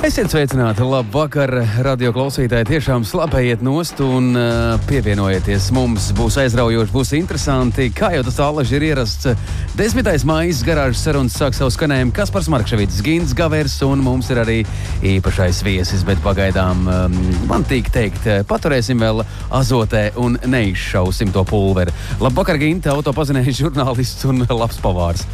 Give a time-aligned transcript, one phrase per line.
[0.00, 1.50] Esiet sveicināti, labi vakar,
[1.84, 2.64] radio klausītāji.
[2.70, 6.06] Tiešām slapējiet nost un uh, pievienojieties mums.
[6.16, 7.90] Būs aizraujoši, būs interesanti.
[7.92, 9.28] Kā jau tas tālaži ir ierasts,
[9.76, 10.08] 10.
[10.24, 14.56] maijas garāžas sarunas sāk savu skanējumu Kaspars Markevits, Gins Gavers un mums ir arī
[15.04, 17.20] īpašais viesis, bet pagaidām um,
[17.52, 19.20] man tīk teikt, paturēsim vēl
[19.52, 21.92] azotē un neizšausim to pulveri.
[22.24, 25.28] Labvakar, Ginta, autopazinējis žurnālists un labs pavārs.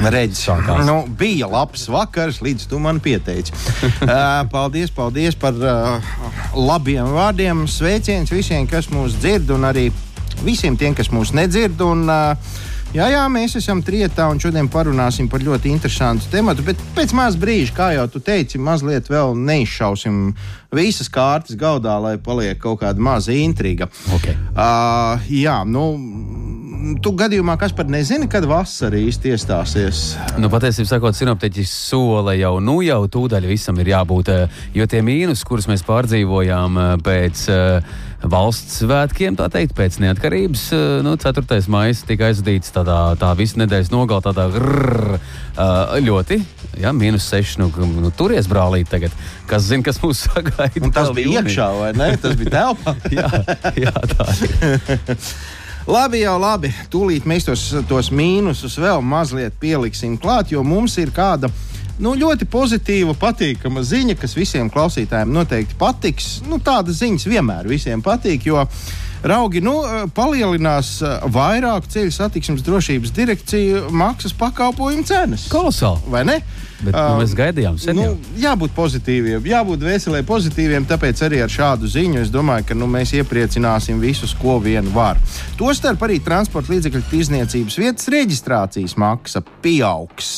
[0.00, 0.84] Reģis sākās.
[0.88, 3.52] Nu, bija labs vakars, līdz tu man pieteici.
[4.06, 6.12] uh, paldies, paldies par uh,
[6.56, 7.66] labiem vārdiem.
[7.68, 9.90] Sveiciens visiem, kas mūs dzird, un arī
[10.44, 11.80] visiem tiem, kas mūs nedzird.
[11.84, 12.58] Un, uh,
[12.90, 16.64] Jā, jā, mēs esam trietā un šodien parunāsim par ļoti interesantu tematu.
[16.66, 20.16] Bet pēc maz brīža, kā jau tu teici, mazliet vēl neizšausim
[20.74, 23.86] visas kārtas galdā, lai paliek kaut kāda maza intriga.
[24.16, 24.34] Okay.
[24.50, 25.84] Uh, jā, nu
[27.02, 30.02] tu gadījumā, kas pat nezini, kad vasara īsti iestāsies?
[30.40, 35.02] Nu, patiesībā sakot, sinoptiķis sola jau, nu jau tūdaļ visam ir jābūt, eh, jo tie
[35.04, 40.64] mīnus, kurus mēs pārdzīvojām eh, pēc uh, valsts svētkiem, tā teikt, pēc neatkarības,
[41.06, 41.60] nu, 4.
[41.72, 45.14] maija tika aizvadīts tādā tā visu nedēļas nogalē, tādā grrr,
[46.04, 46.40] ļoti.
[46.80, 47.56] Jā, mīnus 6.
[47.62, 49.14] Nu, nu, turies brālīt, tagad.
[49.50, 50.84] Kas zina, kas mūs sagaida?
[50.84, 52.12] Un tas bija iekšā, vai ne?
[52.20, 52.94] Tas bija telpā.
[53.16, 53.30] jā,
[53.88, 55.24] jā, tā ir.
[55.88, 56.70] Labi, jau labi.
[56.92, 61.48] Tūlīt mēs tos, tos mīnusus vēl mazliet pieliksim klāt, jo mums ir kāda
[62.00, 66.40] nu, ļoti pozitīva, patīkama ziņa, kas visiem klausītājiem noteikti patiks.
[66.48, 68.64] Nu, tādas ziņas vienmēr visiem patīk, jo
[69.24, 69.76] raugi nu,
[70.16, 70.98] palielinās
[71.32, 75.48] vairāk ceļu satiksmes drošības direkcija maksas pakalpojumu cenas.
[75.52, 76.12] Kolosāli!
[76.12, 76.40] Vai ne?
[76.80, 80.86] Bet, nu, mēs gaidījām, sen nu, jābūt pozitīviem, jābūt veselē pozitīviem.
[80.88, 85.20] Tāpēc arī ar šādu ziņu es domāju, ka nu, mēs iepriecināsim visus, ko vien var.
[85.60, 90.32] Tostarp arī transporta līdzekļu tirzniecības vietas reģistrācijas maksa pieaugs.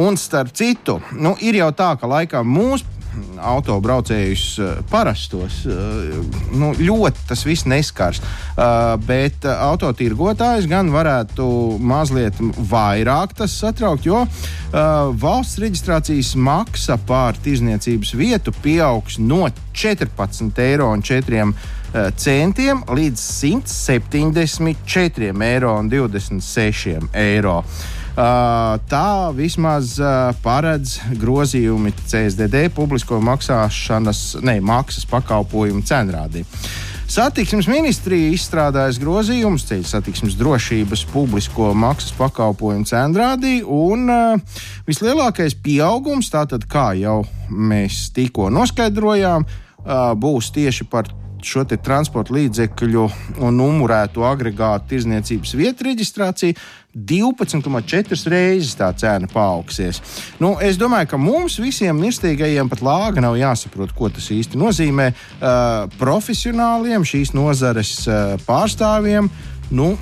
[0.00, 2.99] Un starp citu, nu, ir jau tā, ka laikam mūsu
[3.40, 5.64] autobraucējus eh, parastos.
[5.66, 5.72] Eh,
[6.56, 8.20] nu, ļoti tas viss neskars.
[8.20, 8.26] Eh,
[9.06, 12.34] bet autotirgotājs gan varētu mazliet
[12.70, 14.26] vairāk tas satraukt, jo
[14.70, 21.52] valsts reģistrācijas maksa pār tirzniecības vietu pieaugs no 14 eiro un 4
[22.14, 27.64] centiem līdz 174 eiro un 26 eiro.
[28.20, 29.94] Tā vismaz
[30.44, 36.44] paredz grozījumi CSDD publisko maksāšanas, ne, maksas pakalpojumu cenrādī.
[37.10, 46.28] Satiksmes ministrija izstrādājas grozījumus ceļu satiksmes drošības publisko maksas pakalpojumu cenrādī, un uh, vislielākais pieaugums,
[46.30, 51.10] tātad kā jau mēs tikko noskaidrojām, uh, būs tieši par
[51.46, 53.06] šo transporta līdzekļu
[53.40, 56.56] un numurēto agregātu tirzniecības vietu reģistrāciju
[56.94, 60.00] 12,4 reizes tā cena paaugsies.
[60.42, 65.10] Nu, es domāju, ka mums visiem mirstīgajiem pat lāga nav jāsaprot, ko tas īsti nozīmē.
[65.12, 69.30] Uh, profesionāliem, šīs nozares uh, pārstāvjiem.
[69.70, 69.92] Nu,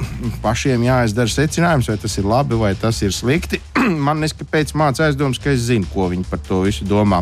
[0.41, 3.61] pašiem jāizdara secinājums, vai tas ir labi vai tas ir slikti.
[4.07, 7.21] Man neskapēc mācās aizdomas, ka es zinu, ko viņi par to visu domā.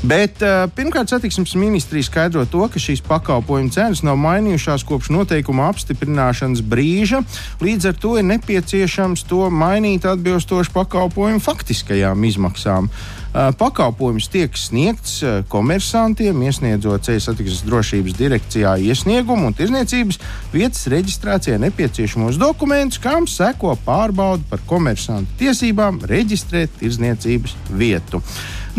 [0.00, 5.66] Bet uh, pirmkārt, satiksmes ministrija skaidro to, ka šīs pakalpojumu cenas nav mainījušās kopš noteikuma
[5.68, 7.20] apstiprināšanas brīža.
[7.60, 12.88] Līdz ar to ir nepieciešams to mainīt atbilstoši pakalpojumu faktiskajām izmaksām.
[12.88, 20.16] Uh, pakalpojums tiek sniegts uh, komersantiem, iesniedzot ceļu satiksmes drošības direkcijā iesniegumu un tirzniecības
[20.56, 28.24] vietas reģistrācijai nepieciešamos dokumentus, kam seko pārbauda par komersantu tiesībām reģistrēt tirzniecības vietu.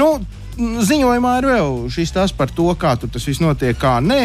[0.02, 0.16] Nu,
[0.86, 4.20] ziņojumā ir vēl šis tas par to, kā tas viss notiek, kā nē,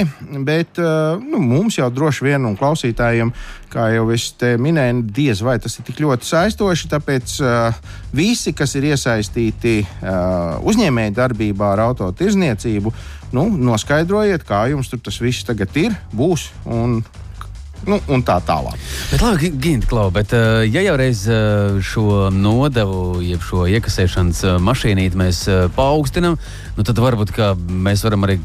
[0.47, 3.33] bet uh, nu, mums jau droši vien un klausītājiem,
[3.73, 6.91] kā jau es te minēju, diez vai tas ir tik ļoti saistoši.
[6.93, 7.83] Tāpēc uh,
[8.17, 12.95] visi, kas ir iesaistīti uh, uzņēmēju darbībā ar autotirzniecību,
[13.37, 17.01] nu, noskaidrojiet, kā jums tur tas viss tagad ir, būs un
[17.87, 18.77] nu, un tā tālāk.
[19.13, 24.43] Bet, labi, Gint, Klau, bet, uh, ja jau reiz uh, šo nodevu, jeb šo iekasēšanas
[24.47, 25.43] uh, mašīnīti mēs
[25.77, 26.39] paaugstinām,
[26.77, 27.35] nu, tad varbūt
[27.71, 28.39] mēs varam arī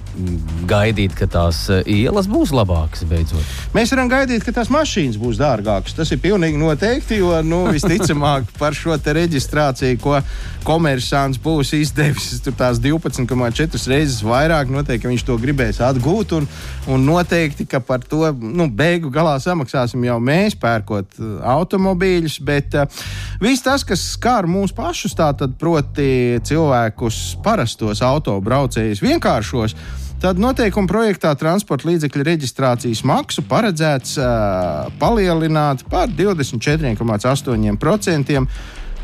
[0.70, 3.56] gaidīt, ka tās ielas būs labākas beidzot.
[3.76, 5.96] Mēs varam gaidīt, ka tās mašīnas būs dārgākas.
[5.98, 10.20] Tas ir pilnīgi noteikti, jo nu, visticamāk par šo reģistrāciju, ko
[10.66, 16.36] komersants būs izdevis, tur tās 12,4 reizes vairāk, noteikti viņš to gribēs atgūt.
[16.38, 16.48] Un,
[16.92, 22.40] un noteikti, ka par to nu, beigu galā samaksāsim jau mēs, pērkot uh, automobīļus.
[22.46, 22.82] Bet uh,
[23.42, 29.72] viss tas, kas skar mūs pašus, tātad proti cilvēkus parastos autobraucējus vienkāršos.
[30.22, 34.28] Tad noteikuma projektā transporta līdzekļu reģistrācijas maksu paredzēts uh,
[35.02, 38.46] palielināt par 24,8%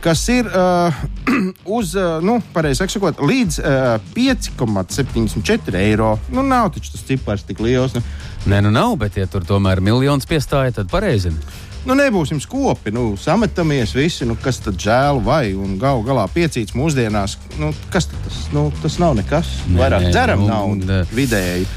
[0.07, 0.95] kas ir uh,
[1.77, 6.13] uz, uh, nu, pareizi sakot, līdz uh, 5,74 eiro.
[6.31, 7.97] Nu, nav taču tas cipars tik liels.
[7.97, 8.03] Nu.
[8.47, 11.33] Nē, nu nav, bet, ja tur tomēr miljons piestāja, tad pareizi.
[11.87, 17.35] Nu, nebūsim skopi, nu, sametamies visi, nu, kas tad žēl vai galu galā piecīts mūsdienās.
[17.59, 19.51] Nu, kas tas, nu, tas nav nekas.
[19.67, 21.67] Nē, Vairāk nē, dzeram nu, naudu vidēji.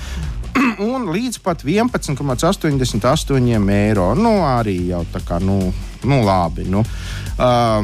[0.90, 4.14] un līdz pat 11,88 eiro.
[4.18, 5.72] Nu, arī jau tā kā, nu,
[6.08, 6.62] nu labi.
[6.70, 6.80] Nu.
[7.38, 7.82] Uh,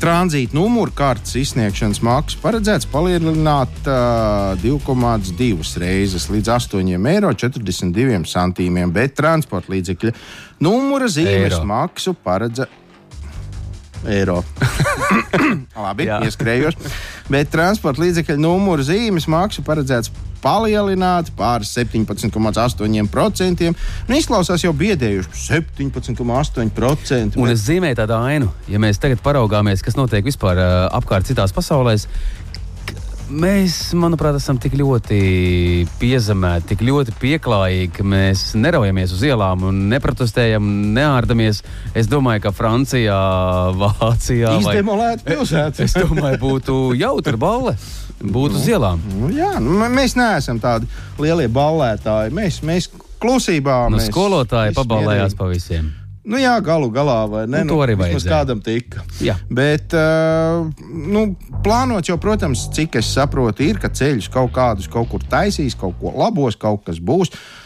[0.00, 9.72] tranzīta numuru kartes izsniegšanas maksu paredzēts palielināt uh, 2,2 reizes līdz 8,42 eiro, bet transporta
[9.74, 10.14] līdzekļa
[10.62, 11.64] numura zīmes eiro.
[11.68, 12.78] maksu paredzēts
[14.08, 14.40] eiro.
[15.76, 16.78] Labi, ieskrējos.
[17.30, 23.70] Bet transporta līdzekļu numuru zīmes maksu paredzēts palielināt pār 17,8%.
[24.08, 27.40] Nu, izklausās jau biedējuši 17,8%.
[27.40, 30.68] Un es zīmēju tādu ainu, ja mēs tagad paraugāmies, kas notiek vispār uh,
[31.00, 32.08] apkārt citās pasaulēs
[33.30, 35.20] mēs, manuprāt, esam tik ļoti
[36.00, 40.66] piezemēti, tik ļoti pieklājīgi, ka mēs neraujamies uz ielām un neprotestējam,
[40.96, 41.62] neārdamies.
[41.94, 43.18] Es domāju, ka Francijā,
[43.80, 45.82] Vācijā Izdemolēt pilsētas.
[45.86, 47.76] es domāju, būtu jautra balle.
[48.20, 49.00] Būtu uz ielām.
[49.16, 50.88] Nu, jā, nu, mēs neesam tādi
[51.20, 52.34] lielie ballētāji.
[52.36, 52.90] Mēs, mēs
[53.22, 53.86] klusībā.
[53.88, 55.88] Nu, mēs skolotāji pabalējās pa visiem.
[56.30, 57.62] Nu, jā, galu galā, vai ne?
[57.64, 58.26] Nu, to arī vajag.
[58.28, 59.00] Kādam tika.
[59.24, 59.38] Jā.
[59.48, 61.24] Bet, uh, nu,
[61.64, 65.96] plānot jau, protams, cik es saprotu, ir, ka ceļus kaut kādus kaut kur taisīs, kaut
[65.98, 67.32] ko labos, kaut kas būs.
[67.32, 67.59] Uh,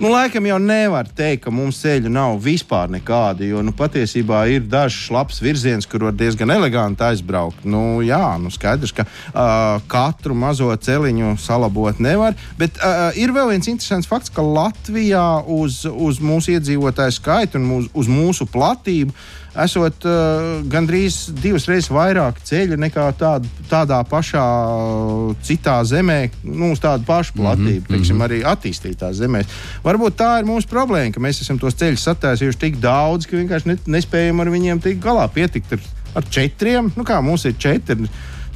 [0.00, 4.62] Nu, laikam jau nevar teikt, ka mums ceļu nav vispār nekādi, jo nu, patiesībā ir
[4.64, 7.66] dažs labs virziens, kur var diezgan eleganti aizbraukt.
[7.68, 13.52] Nu, jā, nu, skaidrs, ka uh, katru mazo celiņu salabot nevar, bet uh, ir vēl
[13.52, 19.12] viens interesants fakts, ka Latvijā uz, uz mūsu iedzīvotāju skaitu un mūs, uz mūsu platību
[19.58, 24.44] esot uh, gandrīz divas reizes vairāk ceļu nekā tād, tādā pašā
[25.46, 27.96] citā zemē, nu, uz tādu pašu platību, mm -hmm.
[27.96, 29.49] teiksim, arī attīstītās zemēs.
[29.84, 33.72] Varbūt tā ir mūsu problēma, ka mēs esam tos ceļus sataisījuši tik daudz, ka vienkārši
[33.72, 35.86] ne, nespējam ar viņiem tik galā pietikt ar,
[36.20, 36.92] ar četriem.
[36.96, 38.10] Nu, kā mums ir četri,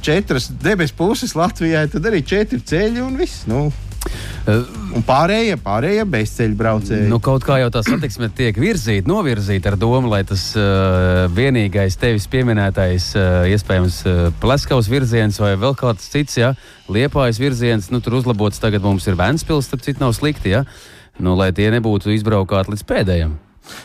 [0.05, 3.45] četras debesu puses Latvijai, tad arī četri ceļi un viss.
[3.49, 3.67] Nu,
[4.95, 7.07] Un pārējie, pārējie bezceļu braucēji.
[7.11, 11.97] Nu, kaut kā jau tā satiksme tiek virzīta, novirzīta ar domu, lai tas uh, vienīgais
[11.99, 16.53] tevis pieminētais, uh, iespējams, uh, pleskaus virziens vai vēl kāds cits, ja
[16.91, 20.65] liepājas virziens, nu, tur uzlabots tagad mums ir Vēnspils, tad cits nav slikti, ja?
[21.19, 23.35] nu, lai tie nebūtu izbraukāti līdz pēdējiem.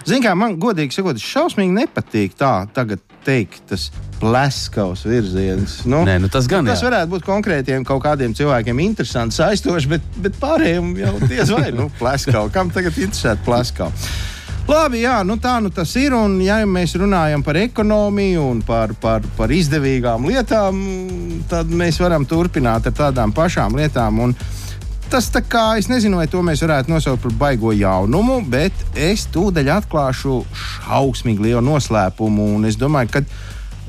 [0.05, 3.89] Ziniet, kā man godīgi sakot, šausmīgi nepatīk tā tagad teikt, tas
[4.21, 5.81] pleskaus virziens.
[5.89, 6.89] Nu, Nē, nu tas gan tas jā.
[6.89, 11.91] varētu būt konkrētiem kaut kādiem cilvēkiem interesants, aizstošs, bet, bet pārējiem jau diez vai nu,
[12.01, 12.49] pleskau.
[12.53, 13.91] Kam tagad interesētu pleskau?
[14.71, 16.15] Labi, jā, nu tā nu tas ir.
[16.15, 20.83] Un, ja mēs runājam par ekonomiju un par, par, par izdevīgām lietām,
[21.51, 24.21] tad mēs varam turpināt ar tādām pašām lietām.
[24.29, 24.37] Un,
[25.11, 29.27] tas tā kā es nezinu, vai to mēs varētu nosaukt par baigo jaunumu, bet es
[29.35, 32.47] tūdaļ atklāšu šausmīgi lielu noslēpumu.
[32.57, 33.23] Un es domāju, ka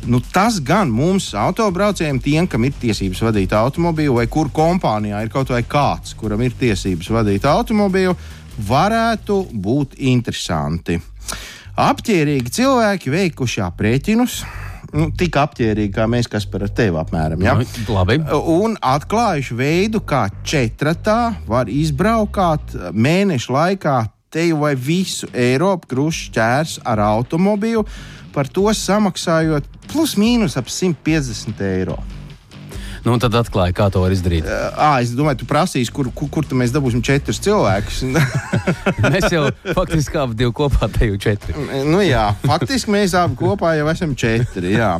[0.09, 5.31] nu, tas gan mums, autobraucējiem, tiem, kam ir tiesības vadīt automobīlu, vai kur kompānijā ir
[5.33, 8.17] kaut vai kāds, kuram ir tiesības vadīt automobīlu,
[8.67, 10.97] varētu būt interesanti.
[11.81, 14.41] Apģērbīgi cilvēki veikuši aprēķinus
[14.95, 17.43] nu, tik apģērbīgi, kā mēs, kas par tevi apmēram.
[17.43, 17.55] Ja?
[17.57, 18.19] Nu, labi.
[18.53, 23.99] Un atklājuši veidu, kā četratā var izbraukt mēnešu laikā
[24.31, 27.83] teju vai visu Eiropu krušu ķērs ar automobīlu,
[28.31, 31.99] par to samaksājot plus mīnus ap 150 eiro.
[33.01, 34.45] Nu, tad atklāja, kā to var izdarīt.
[34.45, 38.03] À, es domāju, tu prasīsi, kur, kur, kur mēs dabūsim četrus cilvēkus.
[39.13, 41.55] mēs jau faktiski abi divi kopā te jau četri.
[41.87, 44.75] nu, jā, faktiski mēs abi kopā jau esam četri.
[44.77, 44.99] Jā.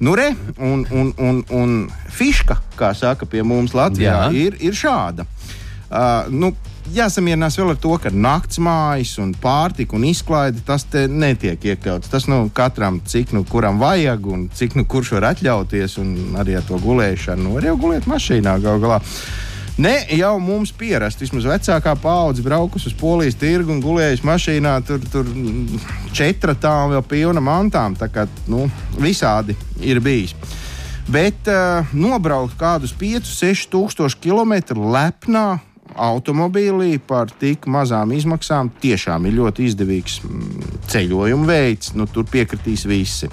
[0.00, 0.30] Nu, re,
[0.62, 1.76] un, un, un, un
[2.14, 4.46] fiška, kā saka pie mums Latvijā, jā.
[4.46, 5.26] ir, ir šāda.
[5.88, 6.52] Uh, nu,
[6.94, 12.10] jāsamierinās vēl ar to, ka naktas mājas un pārtika un izklaide tas netiek iekļauts.
[12.12, 16.58] Tas nu, katram, cik nu kuram vajag un cik nu kurš var atļauties, un arī
[16.58, 17.44] ar to gulēšanu.
[17.44, 19.00] Nu, var jau gulēt mašīnā gal galā.
[19.78, 25.04] Ne jau mums pierast, vismaz vecākā paudze braukus uz polijas tirgu un gulējusi mašīnā, tur,
[25.12, 25.28] tur
[26.18, 27.94] četratām vēl pilna mantām.
[27.98, 28.66] Tā kā nu,
[28.98, 29.54] visādi
[29.86, 30.34] ir bijis.
[31.08, 35.46] Bet uh, nobraukt kādus 5, 6 tūkstošus kilometru lepnā
[35.98, 41.92] automobīlī par tik mazām izmaksām tiešām ir ļoti izdevīgs mm, ceļojuma veids.
[41.98, 43.30] Nu, tur piekritīs visi.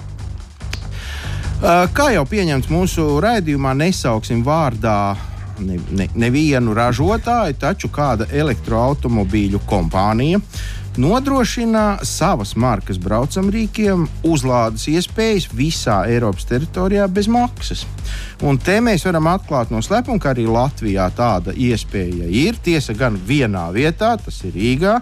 [1.56, 5.16] Kā jau pieņemts mūsu raidījumā, nesauksim vārdā
[5.58, 10.42] ne, ne, nevienu ražotāju, taču kāda elektroautomobīļu kompānija
[11.00, 17.84] nodrošina savas markas braucamrīkiem uzlādes iespējas visā Eiropas teritorijā bez maksas.
[18.46, 22.58] Un te mēs varam atklāt no slepuma, ka arī Latvijā tāda iespēja ir.
[22.62, 24.96] Tiesa gan vienā vietā, tas ir Rīgā.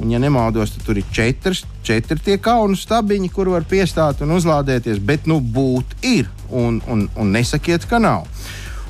[0.00, 4.32] Un, ja nemaldos, tad tur ir četras, četri tie kaunu stabiņi, kur var piestāt un
[4.38, 5.02] uzlādēties.
[5.04, 6.30] Bet, nu, būt ir.
[6.48, 8.24] Un, un, un nesakiet, ka nav.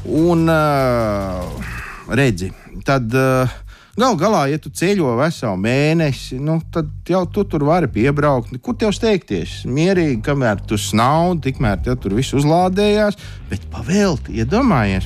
[0.06, 1.74] Un, uh,
[2.14, 2.52] redzi,
[2.86, 3.10] tad.
[3.10, 3.58] Uh,
[4.00, 8.54] Galu galā, ja tu ceļo veselu mēnesi, nu, tad jau tu tur vari piebraukt.
[8.64, 9.58] Kur tev steigties?
[9.68, 13.18] Mierīgi, kamēr tu snaudi, tikmēr tev tur viss uzlādējās,
[13.50, 15.04] bet pavēlti, iedomājies.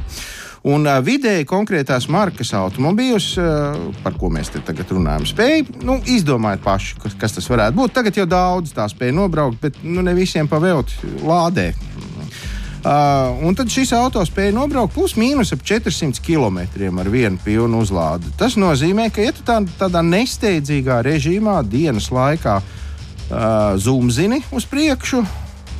[0.71, 5.99] Un uh, vidēji konkrētās markas automobīļus, uh, par ko mēs te tagad runājam, spēj nu,
[6.15, 7.97] izdomāt paši, kas tas varētu būt.
[7.99, 11.83] Tagad jau daudz tā spēja nobraukt, bet nu, ne visiem pavēlti lādēt.
[12.85, 16.59] Uh, un tad šis auto spēja nobraukt plus mīnus ap 400 km
[17.01, 18.29] ar vienu pilnu uzlādi.
[18.37, 22.69] Tas nozīmē, ka, ja tu tā, tādā nesteidzīgā režīmā dienas laikā uh,
[23.81, 25.23] zumzini uz priekšu,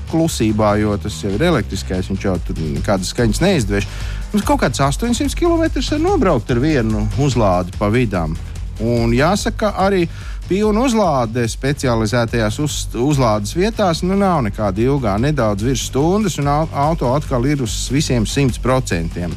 [0.09, 3.91] klusībā, jo tas jau ir elektriskais, viņš jau tur nekādas skaņas neizdevš.
[4.33, 8.33] Mums kaut kāds 800 km var nobraukt ar vienu uzlādi pa vidām.
[8.81, 15.65] Un jāsaka, arī uh, Pilna uzlāde specializētajās uz, uzlādes vietās nu, nav nekāda ilgā, nedaudz
[15.65, 19.31] virs stundas, un auto atkal ir uz visiem 100%.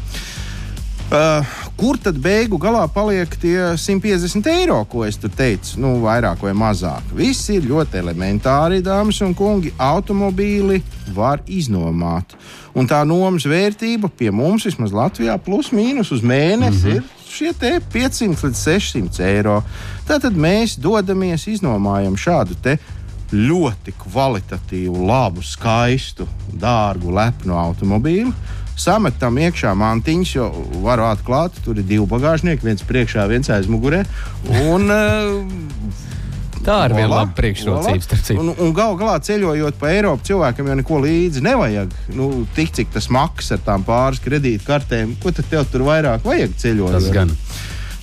[1.07, 1.47] Uh,
[1.79, 5.77] kur tad beigu galā paliek tie 150 eiro, ko es tur teicu?
[5.79, 7.13] Nu, vairāk vai mazāk.
[7.15, 9.71] Viss ir ļoti elementāri, dāmas un kungi.
[9.79, 10.81] Automobīli
[11.15, 12.35] var iznomāt.
[12.75, 16.99] Un tā nomas vērtība pie mums, vismaz Latvijā, plus mīnus uz mēnesi mm -hmm.
[16.99, 17.53] ir šie
[17.93, 19.61] 500 līdz 600 eiro.
[20.07, 22.57] Tātad mēs dodamies, iznomājam šādu
[23.31, 28.31] ļoti kvalitatīvu, labu, skaistu, dārgu, lepnu automobīlu.
[28.77, 30.47] Sametam iekšā mantiņas, jo
[30.83, 34.03] varu atklāt, tur ir divi bagāžnieki, viens priekšā, viens aiz mugurē.
[34.69, 36.06] Un, uh,
[36.67, 38.35] Tā ir viena laba priekšrocība.
[38.41, 41.93] Un, un gal galā ceļojot pa Eiropu, cilvēkam jau neko līdzi nevajag.
[42.17, 46.57] Nu, tik cik tas maksā ar tām pāris kredītkartēm, ko tad tev tur vairāk vajag
[46.59, 46.97] ceļojot?
[46.97, 47.31] Tas gan.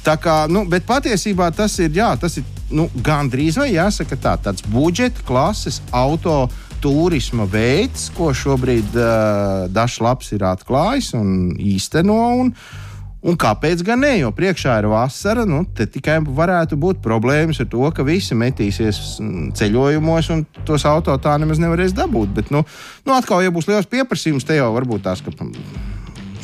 [0.05, 4.35] Tā kā, nu, bet patiesībā tas ir, jā, tas ir nu, gandrīz vai jāsaka tā,
[4.49, 6.47] tāds budžeta klases auto
[6.85, 12.19] turisma veids, ko šobrīd uh, Dažs Labs ir atklājis un īsteno.
[12.41, 12.84] Un, uh,
[13.25, 14.11] Un kāpēc gan ne?
[14.19, 18.99] Jo priekšā ir vasara, nu, te tikai varētu būt problēmas ar to, ka visi metīsies
[19.23, 22.35] mm, ceļojumos, un tos auto tā nemaz nevarēs dabūt.
[22.37, 22.61] Bet, nu,
[23.09, 25.55] nu atkal, ja būs liels pieprasījums, te jau varbūt tās, ka mm,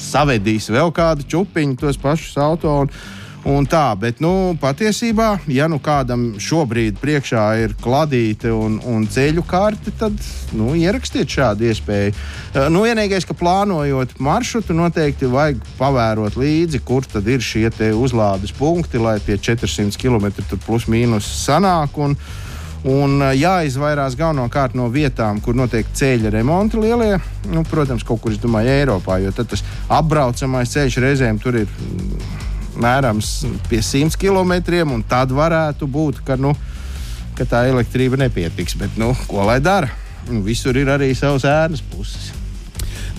[0.01, 2.79] savedīs vēl kādu čupiņu tos pašus auto.
[2.87, 2.95] Un,
[3.49, 9.45] Un tā, bet nu, patiesībā, ja nu kādam šobrīd priekšā ir kladīte un, un ceļu
[9.49, 10.19] karte, tad
[10.53, 12.13] nu, ierakstiet šādu iespēju.
[12.13, 18.53] Eh, nu, vienīgais, ka plānojot maršrutu, noteikti vajag pavērot līdzi, kur tad ir šie uzlādes
[18.53, 20.29] punkti, lai tie 400 km
[20.67, 21.97] plus mīnus sanāk.
[21.97, 22.19] Un,
[22.81, 27.19] Un eh, jāizvairās galvenokārt no vietām, kur notiek ceļa remonti lielie.
[27.53, 29.61] Nu, protams, kaut kur, es domāju, Eiropā, jo tas
[29.93, 31.69] apbraucamais ceļš reizēm tur ir
[32.79, 33.21] mēram
[33.69, 34.55] pie 100 km,
[34.95, 36.55] un tad varētu būt, ka, nu,
[37.39, 38.77] ka tā elektrība nepietiks.
[38.81, 39.91] Bet, nu, ko lai dara?
[40.29, 42.40] Nu, visur ir arī savas ēnas puses.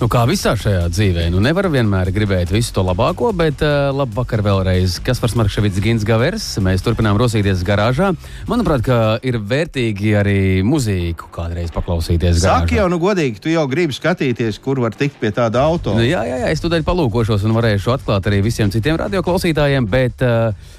[0.00, 4.16] Nu, kā visā šajā dzīvē, nu nevar vienmēr gribēt visu to labāko, bet uh, labu
[4.20, 4.96] vakar vēlreiz.
[5.04, 6.46] Kas par Markevits Gins Gavers?
[6.64, 8.10] Mēs turpinām rosīties garāžā.
[8.50, 12.42] Manuprāt, ka ir vērtīgi arī mūziku kādreiz paklausīties.
[12.42, 15.94] Saki jau, nu godīgi, tu jau gribi skatīties, kur var tikt pie tāda auto.
[15.98, 20.24] Nu, jā, jā, jā, es tūdaļ palūkošos un varēšu atklāt arī visiem citiem radioklausītājiem, bet
[20.26, 20.72] uh,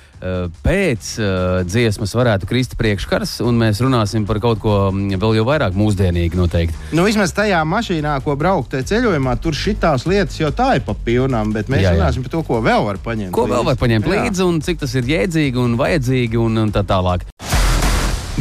[0.63, 5.45] pēc uh, dziesmas varētu krist priekškars, un mēs runāsim par kaut ko mm, vēl jau
[5.47, 6.77] vairāk mūsdienīgu noteikti.
[6.95, 10.95] Nu, vismaz tajā mašīnā, ko braukt tajā ceļojumā, tur šitās lietas jau tā ir pa
[10.95, 13.33] pilnām, bet mēs Jā, jā, runāsim par to, ko vēl var paņemt.
[13.35, 14.13] Ko vēl var paņemt Jā.
[14.15, 17.27] līdzi, un cik tas ir jēdzīgi un vajadzīgi, un, un tā tālāk.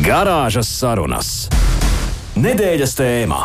[0.03, 1.35] Garāžas sarunas.
[2.39, 3.43] Nedēļas tēmā.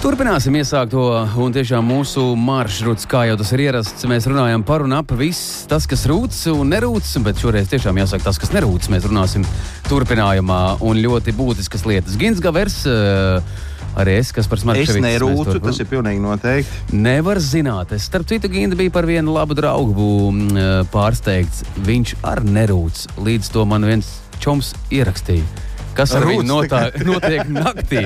[0.00, 1.02] Turpināsim iesākt to,
[1.44, 5.66] un tiešām mūsu maršruts, kā jau tas ir ierasts, mēs runājam par un ap viss,
[5.68, 8.88] tas, kas rūc un nerūc, bet šoreiz tiešām jāsaka tas, kas nerūc.
[8.88, 9.44] Mēs runāsim
[9.90, 12.16] turpinājumā un ļoti būtiskas lietas.
[12.16, 13.52] Gins Gavers, eh,
[14.00, 15.04] arī es, kas par Es smartševicu.
[15.04, 16.96] nerūcu, tas ir pilnīgi noteikti.
[16.96, 17.92] Nevar zināt.
[17.92, 21.60] Es, starp citu, Ginda bija par vienu labu draugu mm, eh, pārsteigts.
[21.76, 23.04] Viņš arī nerūc.
[23.20, 25.44] Līdz to man viens čoms ierakstīja.
[26.00, 28.04] Kas ar viņu notā, notiek naktī?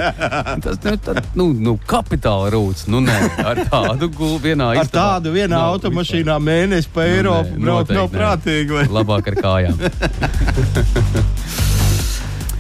[0.65, 2.87] Tas nu, tad, nu, nu, kapitāla rūc.
[2.91, 7.15] Nu, nē, ar tādu gultu vienā Ar istabā tādu vienā nav automašīnā mēnesi pa Nu,
[7.21, 8.71] Eiropu braukt nav prātīgi.
[8.81, 8.89] vai?
[8.99, 9.77] Labāk ar kājām.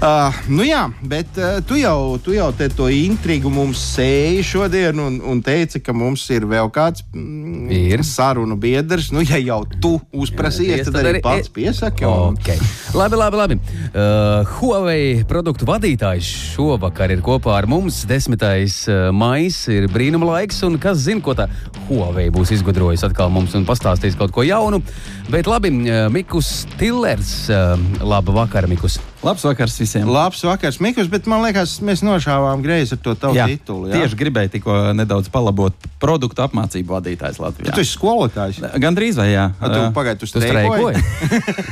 [0.04, 4.98] Uh, nu jā, bet uh, tu jau, tu jau te to intrigu mums sēji šodien
[5.00, 8.02] un, un teici, ka mums ir vēl kāds mm, Ir.
[8.04, 9.08] sarunu biedrs.
[9.16, 12.04] Nu, ja jau tu uzprasījies, Jā, tad arī pats piesaki.
[12.04, 12.36] Un...
[12.36, 12.60] Okay.
[12.92, 13.38] Labi, labi.
[13.40, 13.56] labi.
[13.94, 18.02] Uh, Huawei produktu vadītājs šovakar ir kopā ar mums.
[18.04, 18.36] 10.
[18.36, 21.48] Uh, maija ir brīnuma laiks, un kas zina, ko tā
[21.88, 24.84] Huawei būs izgudrojis atkal mums un pastāstīs kaut ko jaunu.
[25.32, 27.46] Bet labi, uh, Mikus Tillers.
[27.48, 29.00] Uh, labu vakaru, Mikus.
[29.24, 30.08] Labs vakars visiem!
[30.12, 33.88] Labs vakars, Mikls, bet man liekas, mēs nošāvām greizi ar to tavu Jā, titulu.
[33.88, 34.02] jā?
[34.02, 37.72] tieši gribēju tikko nedaudz palabot produktu apmācību vadītājs Latvijā.
[37.72, 38.58] Tu esi skolotājs.
[38.82, 39.46] Gan drīz vai jā?
[39.56, 41.00] A, Tu pagaidi, tu streikoji?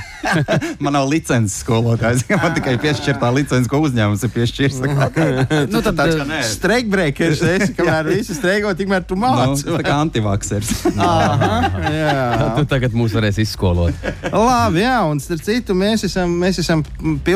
[0.84, 2.24] Man nav licences skolotājs.
[2.42, 4.80] Man tikai piešķirtā licence, ko uzņēmums ir piešķirs.
[5.74, 9.68] nu, tad, Tāds uh, streikbreakers esi, kamēr visi streiko, tikmēr tu Nu, māci.
[9.68, 10.72] tā kā antivaksers.
[10.96, 11.60] Aha,
[11.92, 12.16] jā.
[12.56, 14.08] tu tagad mūs varēsi izskolot.
[14.32, 16.80] Labi, jā, un starp citu, mēs esam, mēs esam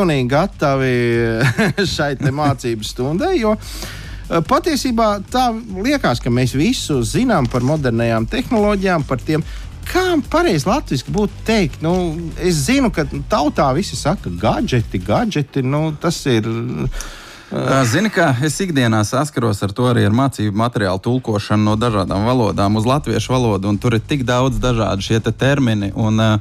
[0.07, 0.95] pilnīgi gatavi
[1.95, 3.41] šai mācību stundai.
[3.43, 5.49] Eh, patiesībā tā
[5.83, 9.45] liekas, ka mēs visu zinām par modernajām tehnoloģijām, par tiem.
[9.87, 11.93] Kā pareizi latviešu būtu teikt, nu,
[12.43, 16.47] es zinu, ka tautā visi saka, gadgeti, gadgeti, nu, tas ir.
[16.47, 17.26] Ā,
[17.87, 22.77] Zini, ka es ikdienā saskaros ar to arī ar mācību materiālu tulkošanu no dažādām valodām
[22.77, 23.71] uz latviešu valodu.
[23.71, 26.37] un Tur ir tik daudz dažādu šie te termini un uh,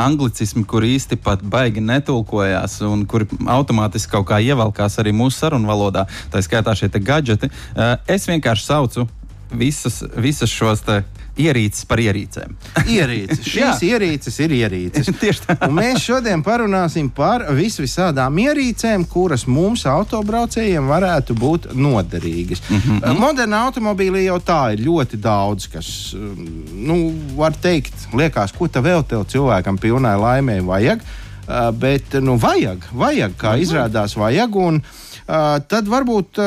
[0.00, 5.70] anglicismi, kur īsti pat baigi netulkojās un kuri automātiski kaut kā ievelkās arī mūsu sarunu
[5.70, 6.06] valodā.
[6.32, 7.50] Tā skaitā šie gadgeti.
[7.76, 9.06] Uh, es vienkārši saucu
[9.52, 11.02] visus, visus šos te
[11.38, 12.54] ierīces par ierīcēm.
[12.90, 13.44] Ierīces.
[13.52, 15.10] Šīs ierīces ir ierīces.
[15.22, 15.56] Tieši tā.
[15.68, 22.62] Un mēs šodien parunāsim par visvisādām ierīcēm, kuras mums, autobraucējiem, varētu būt noderīgas.
[22.68, 22.98] Mm Mhm.
[22.98, 23.18] -hmm.
[23.20, 28.80] Modernā automobīlī jau tā ir ļoti daudz, kas, um, nu, var teikt, liekas, ko tā
[28.82, 31.00] vēl tev cilvēkam pilnai laimē vajag.
[31.00, 34.56] Uh, bet, nu, vajag, vajag, kā izrādās, vajag.
[34.56, 34.82] Un
[35.68, 36.38] tad varbūt.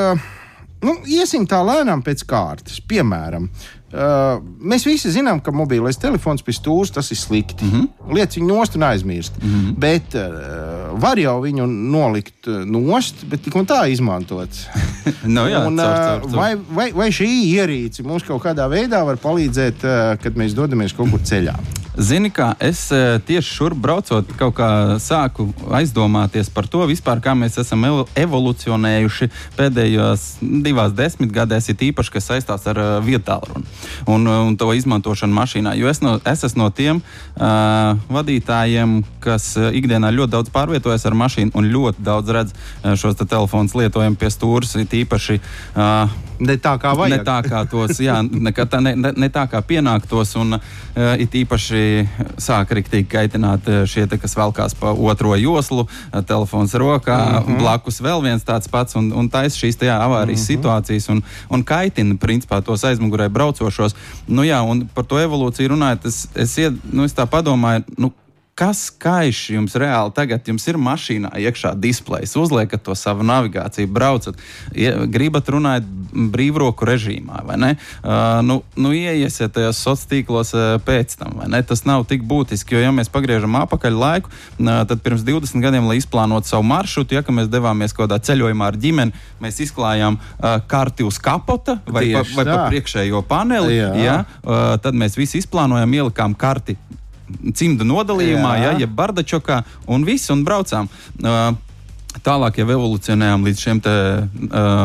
[0.83, 2.81] Nu, iesim tā lēnām pēc kārtas.
[2.87, 7.65] Piemēram, uh, mēs visi zinām, ka mobilais telefons pie stūra tas ir slikti.
[7.65, 7.71] Mm.
[7.71, 8.15] -hmm.
[8.15, 9.37] Lietas viņu nost un aizmirst.
[9.41, 9.75] Mm -hmm.
[9.77, 14.49] Bet uh, var jau viņu nolikt uh, nost, bet tik un tā izmantot.
[15.23, 16.35] Nu, jā, un, caur, uh, caur, caur.
[16.35, 20.93] vai, vai, vai šī ierīce mums kaut kādā veidā var palīdzēt, uh, kad mēs dodamies
[20.93, 21.82] kaut kur ceļā?
[21.93, 25.45] Zini, kā es eh, tieši šurp braucot, kaut kā sāku
[25.77, 32.29] aizdomāties par to, vispār, kā mēs esam evo- evolucionējuši pēdējos divās desmitgadēs, ir īpaši, kas
[32.31, 33.67] saistās ar uh, vietālruni
[34.09, 35.75] un, uh, un to izmantošanu mašīnā.
[35.77, 41.17] Jo es, no, es esmu no tiem uh, vadītājiem, kas ikdienā ļoti daudz pārvietojas ar
[41.19, 42.57] mašīnu un ļoti daudz redz
[42.99, 45.41] šos te telefonus lietojam pie stūres, it īpaši.
[45.75, 46.09] Uh,
[46.43, 47.13] Ne tā kā vajag.
[47.17, 48.15] Ne tā kā tos, jā,
[48.69, 50.61] tā, ne, ne, ne tā kā pienāktos, un uh,
[51.21, 51.83] it īpaši
[52.41, 57.45] sāk riktīgi kaitināt uh, šie, te, kas velkās pa otro joslu, uh, telefons rokā, mm
[57.47, 57.59] -hmm.
[57.63, 60.51] blakus vēl viens tāds pats, un, un taisa šīs tajā avārijas mm -hmm.
[60.53, 63.95] situācijas, un, un kaitina, principā, tos aizmugurē braucošos.
[64.27, 68.11] Nu jā, un par to evolūciju runājot, es, es, ied, nu, es tā padomāju, nu,
[68.53, 70.45] Kas kaiš jums reāli tagad?
[70.45, 74.37] Jums ir mašīnā iekšā displejs, uzliekat to savu navigāciju, braucat,
[74.77, 77.71] ie- gribat runāt brīvroku režīmā, vai ne?
[78.03, 81.63] Uh, nu, nu, ieiesiet tajos sociālos tīklos uh, pēc tam, vai ne?
[81.65, 85.89] Tas nav tik būtiski, jo, ja mēs pagriežam apakaļ laiku, uh, tad pirms 20 gadiem,
[85.89, 90.59] lai izplānotu savu maršrutu, ja mēs devāmies kaut kādā ceļojumā ar ģimeni, mēs izklājām uh,
[90.69, 92.65] karti uz kapota vai, pa, Tieši vai pa tā.
[92.69, 93.79] priekšējo paneli.
[93.81, 93.93] Jā.
[93.97, 94.17] Ja?
[94.43, 96.77] Uh, tad mēs visi izplānojam, ielikām karti
[97.55, 98.71] cimdu nodalījumā, Jā.
[98.71, 100.89] ja, jeb bardačokā, un viss, un braucām.
[101.21, 101.53] Uh,
[102.23, 103.93] Tālāk jau evolucionējām līdz šiem te,
[104.45, 104.83] uh,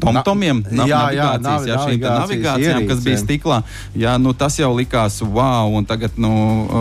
[0.00, 3.24] tomtomiem, Na- jā, jā, navigācijas, navi- jā, šīm navigācijām, kas bija ierīcēm.
[3.24, 3.62] stiklā.
[3.96, 6.30] Jā, nu, tas jau likās, wow, un tagad, nu,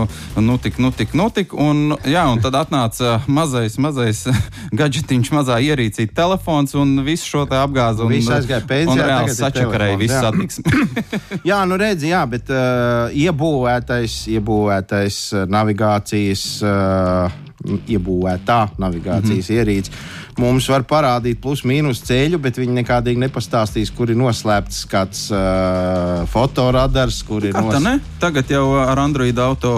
[0.03, 1.53] uh, nu tik, nu tik, nu tik.
[1.53, 4.25] Un, jā, un tad atnāca mazais, mazais
[4.79, 8.05] gadžetiņš, mazā ierīcīta telefons un visu šo te apgāzu.
[8.05, 10.63] Un, Viss aizgāja pensijā, Un reāli sačakarēja visu satiksmi.
[11.49, 19.59] Jā, nu redzi, jā, bet uh, iebūvētais, iebūvētais uh, navigācijas, uh, iebūvētā navigācijas mm -hmm.
[19.59, 19.91] ierīce.
[20.39, 27.23] Mums var parādīt plus-mínus ceļu, bet viņi nekādīgi nepastāstīs, kur ir noslēpts kāds uh, fotoradars,
[27.27, 27.99] Kā tā ne?
[28.19, 29.71] Tagad jau ar Android auto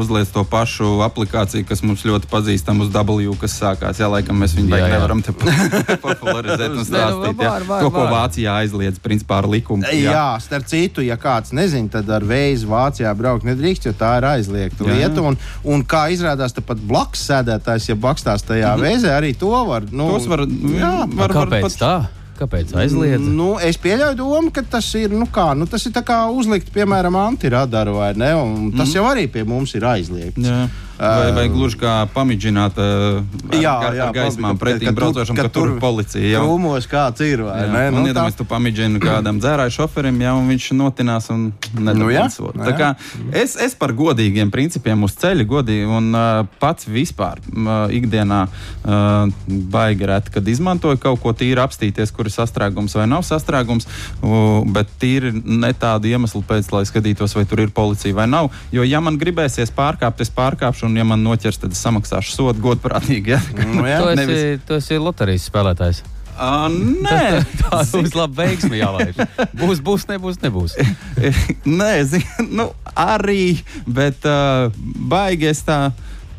[0.00, 4.00] uzliek to pašu aplikāciju, kas mums ļoti pazīstama uz W, kas sākās.
[4.00, 4.88] Jā, laikam mēs viņu Jā, jā.
[4.96, 5.32] nevaram te
[6.06, 7.36] popularizēt un nu, stāstīt.
[7.36, 8.06] var, var, To, ko.
[8.10, 9.86] Vācijā aizliedz principā ar likumu.
[9.86, 10.10] Jā.
[10.10, 14.24] jā, starp citu, ja kāds nezina, tad ar vēju Vācijā braukt nedrīkst, jo tā ir
[14.24, 15.22] aizliegta lieta.
[15.22, 18.88] Un, un kā izrādās, tad pat blakus sēdētājs, ja bakstās tajā mm -hmm.
[18.88, 19.84] vēzē, arī to var.
[19.90, 21.94] Nu, Tos var, jā, var, var Kāpēc pat- tā?
[22.40, 23.20] Kāpēc aizliedz?
[23.20, 26.70] Nu, es pieļauju domu, ka tas ir, nu kā, nu, tas ir tā kā uzlikt,
[26.72, 28.34] piemēram, antiradaru vai ne?
[28.34, 28.94] Un tas mm.
[28.96, 30.46] jau arī pie mums ir aizliegts.
[30.48, 30.68] Jā.
[31.00, 33.22] Vai, vai gluži kā pamidžināt uh,
[33.56, 36.20] Jā, ar, jā, ar gaismām pretī braucošam, ka ka tur policija.
[36.34, 36.42] jau.
[36.44, 37.84] Krūmos kāds ir, vai Jā, ne?
[37.90, 42.36] Nu, tā- iedomājieties, tu pamidžini kādam dzērāju šoferim, ja viņš notinās un Nu, nedabūs.
[42.52, 42.76] Nu, Tā jā.
[42.76, 42.88] kā
[43.32, 48.42] es, es par godīgiem principiem uz ceļa, godīgi, un uh, pats vispār uh, ikdienā
[48.84, 53.88] uh, baigi reti, kad izmantoju kaut ko tīri apstīties, kur ir sastrēgums vai nav sastrēgums,
[54.20, 58.50] uh, bet tīri ne tādu iemeslu pēc, lai skatītos, vai tur ir policija vai nav.
[58.74, 62.62] Jo, ja man gribēsies pārkāpt, es pārkāpšu, un ja man noķers, tad es samaksāšu sodu
[62.64, 63.36] godprātīgi.
[63.36, 63.40] Ja?
[63.70, 64.00] Nu, jā.
[64.02, 66.02] Tu esi, nevis- tu esi loterijas spēlētājs.
[66.40, 66.70] Uh,
[67.04, 69.18] nē, Tā būs laba veiksme jālaiž.
[69.60, 70.76] Būs, būs, nebūs, nebūs.
[71.80, 74.72] Nē, zin, nu, arī, bet uh,
[75.12, 75.90] baigi es tā.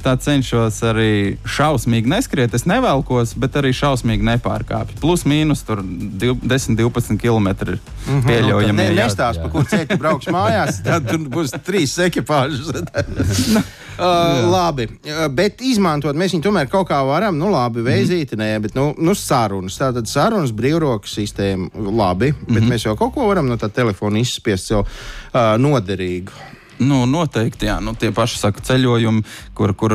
[0.02, 2.56] Tā cenšos arī šausmīgi neskriet.
[2.58, 4.98] Es nevelkos, bet arī šausmīgi nepārkāpju.
[5.02, 7.78] Plus mīnus tur div- 10, 12 km ir
[8.26, 8.88] pieļaujami.
[8.88, 8.96] jā.
[9.04, 12.72] nestāst, pa kur ceļu brauks mājās, tad tur būs trīs ekipāžas.
[14.02, 17.38] uh, labi, uh, bet izmantot mēs viņu tomēr kaut kā varam.
[17.38, 19.78] Nu, labi, veizīti, nē, bet nu, nu sarunas.
[19.82, 21.70] Tātad sarunas brīvrokas sistēma,
[22.02, 26.34] labi, bet mēs jau kaut ko varam no tā telefona izspiest sev uh, noderīgu.
[26.82, 27.78] Nu, noteikti, jā.
[27.84, 29.22] Nu, tie paši saka, ceļojumi,
[29.58, 29.94] kur, kur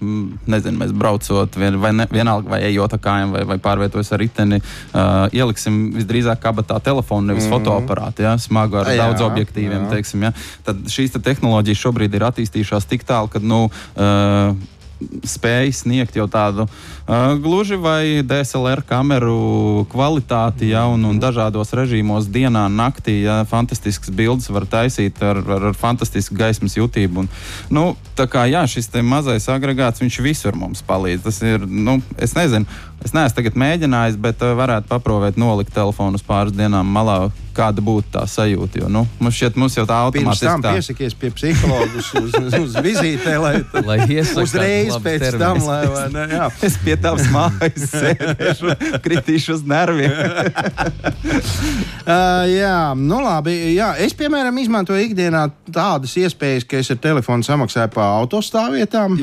[0.00, 4.22] nezinu, mēs braucot, vien, vai ne, vienalga, vai ejot ar kājām, vai, vai pārvietojas ar
[4.22, 7.54] riteni, uh, ieliksim visdrīzāk kabatā telefonu, nevis mm.
[7.54, 9.86] fotoaparātu, jā, smagu ar Jā, daudz objektīviem.
[9.86, 9.92] jā.
[9.94, 10.34] Teiksim, jā.
[10.66, 13.42] Tad šīs te tehnoloģijas šobrīd ir attīstījušās tik tālu, ka.
[13.42, 14.79] Nu, uh,
[15.26, 22.28] spēj sniegt jau tādu uh, gluži vai DSLR kameru kvalitāti, ja, un, un dažādos režīmos,
[22.32, 23.20] dienā, naktī.
[23.24, 27.24] Ja, fantastisks bildes var taisīt ar, ar, ar fantastisku gaismas jutību.
[27.24, 27.30] Un,
[27.72, 27.86] nu,
[28.18, 31.24] tā kā jā, šis mazais agregāts, viņš visur mums palīdz.
[31.26, 32.68] Tas ir, nu, es nezinu,
[33.04, 37.22] es neesmu tagad mēģinājis, bet uh, varētu paprovēt, nolikt telefonu uz pāris dienām malā.
[37.50, 38.78] Kāda būtu tā sajūta?
[38.78, 40.70] Jo, nu, mums šķiet, mums jau tā automātiski tā.
[40.76, 43.54] piesakies pie psihologa uz, uz, uz, vizītē, lai
[43.88, 43.98] Lai
[44.38, 45.42] uzreiz pēc termins.
[45.42, 46.46] tam, lai, vai ne, jā.
[46.68, 50.14] Es pie tavas mājas sēdēšu, kritīšu uz nerviem.
[52.10, 53.52] Uh, jā, nu labi.
[53.76, 53.92] Jā.
[54.02, 59.14] Es, piemēram, izmantoju ikdienā tādas iespējas, ka es ar telefonu samaksāju par autostāvvietām.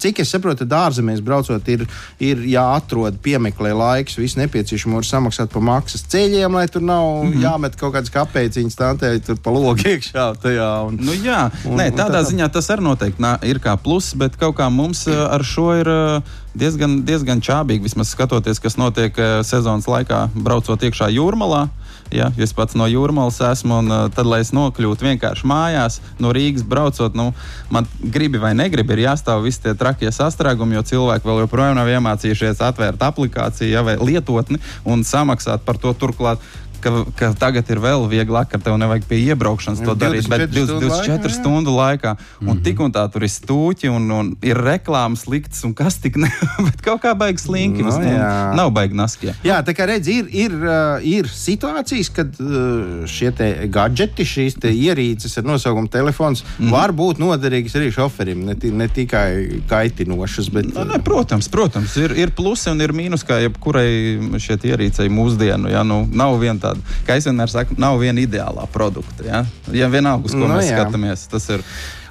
[0.00, 1.84] Cik es saprotu, tad ārzemēs braucot, ir,
[2.24, 7.32] ir jāatrod, piemeklē laiks, viss nepieciešamo ir samaksāt par maksas ceļiem, lai tur nav mm.
[7.32, 7.42] -hmm.
[7.42, 10.34] jāmet kaut kādas kapeciņas, tantēji tur pa logu iekšā.
[10.42, 13.58] Tajā, un, Nu, jā, Un- Nē, un tādā tā- ziņā tas arī noteikti nā, ir
[13.58, 16.22] kā pluss, bet kaut kā mums uh, ar šo ir uh,
[16.58, 17.84] diezgan, diezgan čābīgi.
[17.88, 21.66] Vismaz skatoties, kas notiek uh, sezonas laikā, braucot iekšā jūrmalā.
[22.14, 26.30] Ja, es pats no jūrmālas esmu, un uh, tad, lai es nokļūtu vienkārši mājās, no
[26.36, 27.30] Rīgas braucot, nu,
[27.74, 31.90] man gribi vai negribi, ir jāstāv visi tie trakie sastrēgumi, jo cilvēki vēl joprojām nav
[31.90, 36.44] iemācījušies atvērt aplikāciju ja, vai lietotni un samaksāt par to turklāt.
[36.84, 40.28] Ka, ka tagad ir vēl vieglāk, ka tev nevajag pie iebraukšanas to darīt.
[40.28, 41.18] Bet 24 20, stundu laikā, jā.
[41.24, 42.10] 24 stundu laikā.
[42.14, 42.64] Un mm -hmm.
[42.64, 46.30] tik un tā tur ir stūķi, un, un ir reklāmas liktas, un kas tik ne.
[46.66, 47.82] bet kaut kā baigs slinki.
[47.82, 48.54] Nu, uz- un jā.
[48.54, 49.34] nav baigi naskie.
[49.44, 54.60] Jā, tā kā redz, ir, ir, uh, ir situācijas, kad uh, šie te gadgeti, šīs
[54.60, 56.70] te ierīces ar nosaukumu telefons, mm.
[56.70, 58.44] var būt noderīgas arī šoferim.
[58.44, 63.22] Ne, ne tikai kaitinošas, bet Nu, ne, protams, protams, ir, ir plusi un ir mīnus,
[63.26, 65.70] kā jebkurai šeit ierīcei mūsdienu.
[65.70, 65.84] Ja?
[65.86, 69.24] Nu, nav viena tāda, kā es vienmēr saku, nav viena ideālā produkta.
[69.26, 70.78] Ja, ja vienalga, uz ko Nu, nu, mēs jā.
[70.80, 71.62] skatāmies, tas ir.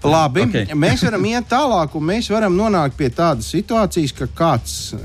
[0.04, 0.66] Labi, Okay.
[0.66, 0.76] okay.
[0.76, 5.00] mēs varam iet tālāk, un mēs varam nonākt pie tādas situācijas, ka kāds eh,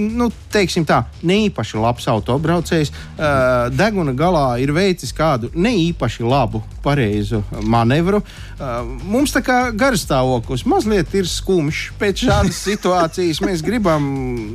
[0.00, 2.90] nu, teiksim tā, ne īpaši labs autobraucējs.
[2.90, 8.22] Uh, deguna galā ir veicis kādu ne īpaši labu, pareizu manevru.
[8.60, 11.82] Uh, mums tā kā garstāvoklis mazliet ir skumjš.
[12.00, 14.04] Pēc šādas situācijas mēs gribam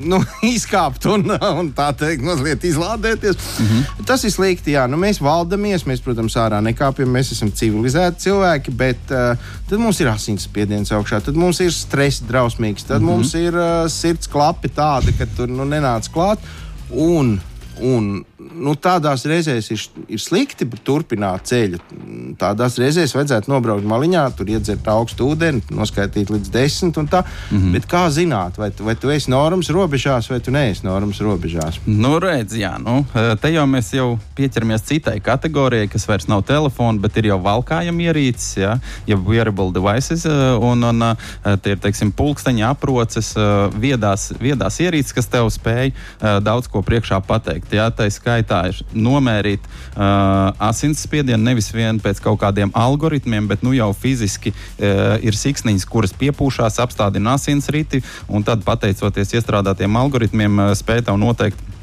[0.05, 0.21] nu,
[0.55, 3.37] izkāpt un, un tā teikt, mazliet izlādēties.
[3.37, 4.05] Mm -hmm.
[4.05, 4.75] Tas ir slikti.
[4.75, 9.37] Jā, nu, mēs valdamies, mēs, protams, ārā nekāpjam, mēs esam civilizēti cilvēki, bet uh,
[9.69, 13.11] tad mums ir asinsspiediens augšā, tad mums ir stress drausmīgs, tad mm -hmm.
[13.11, 16.43] mums ir uh, sirds klapi tādi, ka tur nu, nenāc klāt.
[16.91, 17.35] Un,
[17.81, 21.79] un nu, tādās reizēs ir, ir slikti turpināt ceļu.
[22.39, 26.97] Tādās reizēs vajadzētu nobraukt maliņā, tur iedzert augstu ūdeni, noskaitīt līdz desmit.
[26.97, 27.07] Mm
[27.51, 27.71] -hmm.
[27.73, 31.79] Bet kā zināt, vai vai tu esi normas robežās, vai tu neesi normas robežās?
[31.85, 33.05] Nu, redz, jā, nu,
[33.41, 38.01] te jau mēs jau pieķeramies citai kategorijai, kas vairs nav telefona, bet ir jau valkājama
[38.01, 40.25] ierīces, ja, ja wearable devices,
[40.59, 41.03] un, un
[41.61, 43.33] tie ir, teiksim, pulksteņa aproces,
[43.79, 45.93] viedās, viedās ierīces, kas tev spēj
[46.45, 47.73] daudz ko priekšā pateikt.
[47.73, 53.75] Ja, tā skaitā ir nomērīt uh, asinsspiedienu nevis vien pēc kaut kādiem algoritmiem, bet nu
[53.77, 60.73] jau fiziski uh, ir siksniņas, kuras piepūšās, apstādina asinsriti, un tad pateicoties iestrādātiem algoritmiem uh,
[60.77, 61.74] spēj tev noteikt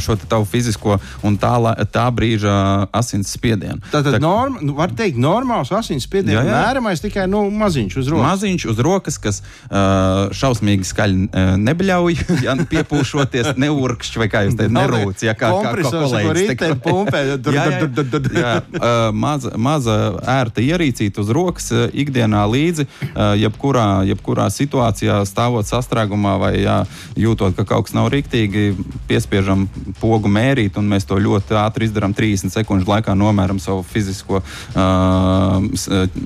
[0.00, 1.52] šo tavu fizisko un tā,
[1.92, 2.54] tā brīža
[2.94, 3.80] asins spiedienu.
[3.92, 8.26] Tātad, tā, norma, nu, var teikt, normāls asins spiediens mēramais tikai nu, maziņš uz rokas.
[8.26, 14.56] Maziņš uz rokas, kas uh, šausmīgi skaļi uh, nebļauj, ja piepūšoties, neurkšķi vai kā jūs
[14.58, 15.24] teicat, nerūc.
[15.26, 17.22] Ja, kā, kā, kā kolēģis te pumpē.
[17.56, 19.96] jā, jā, jā, uh, maza, maza
[20.36, 26.80] ērta ierīcīta uz rokas uh, ikdienā līdzi, uh, jebkurā, jebkurā situācijā stāvot sastrēgumā vai jā,
[27.18, 28.72] jūtot, ka kaut kas nav riktīgi,
[29.10, 29.66] piespiežam
[30.00, 32.14] pogu mērīt, un mēs to ļoti ātri izdarām.
[32.16, 35.60] 30 sekundžu laikā nomēram savu fizisko uh,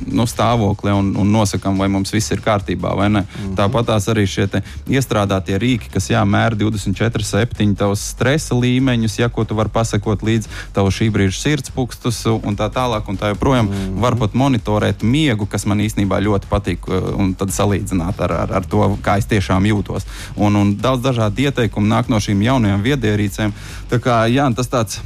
[0.06, 3.24] nu, stāvokli un, un nosakām, vai mums viss ir kārtībā vai nē.
[3.24, 3.54] -hmm.
[3.58, 4.48] Tāpat tās arī šie
[4.88, 10.48] iestrādātie rīki, kas jāmēra 24, 7 tavs stresa līmeņus, ja ko tu vari pasakot līdz
[10.72, 13.08] tavu šī brīža sirdspūkstus un tā tālāk.
[13.08, 14.00] Un tā joprojām -hmm.
[14.00, 16.78] var pat monitorēt miegu, kas man īstenībā ļoti patīk,
[17.16, 20.06] un tad salīdzināt ar, ar, ar to, kā es tiešām jūtos.
[20.36, 23.54] Un, un daudz dažādu ieteikumu nāk no šīm jaunajām viedierīcēm viedierīcēm.
[23.90, 25.00] Tā kā jā, tas tāds.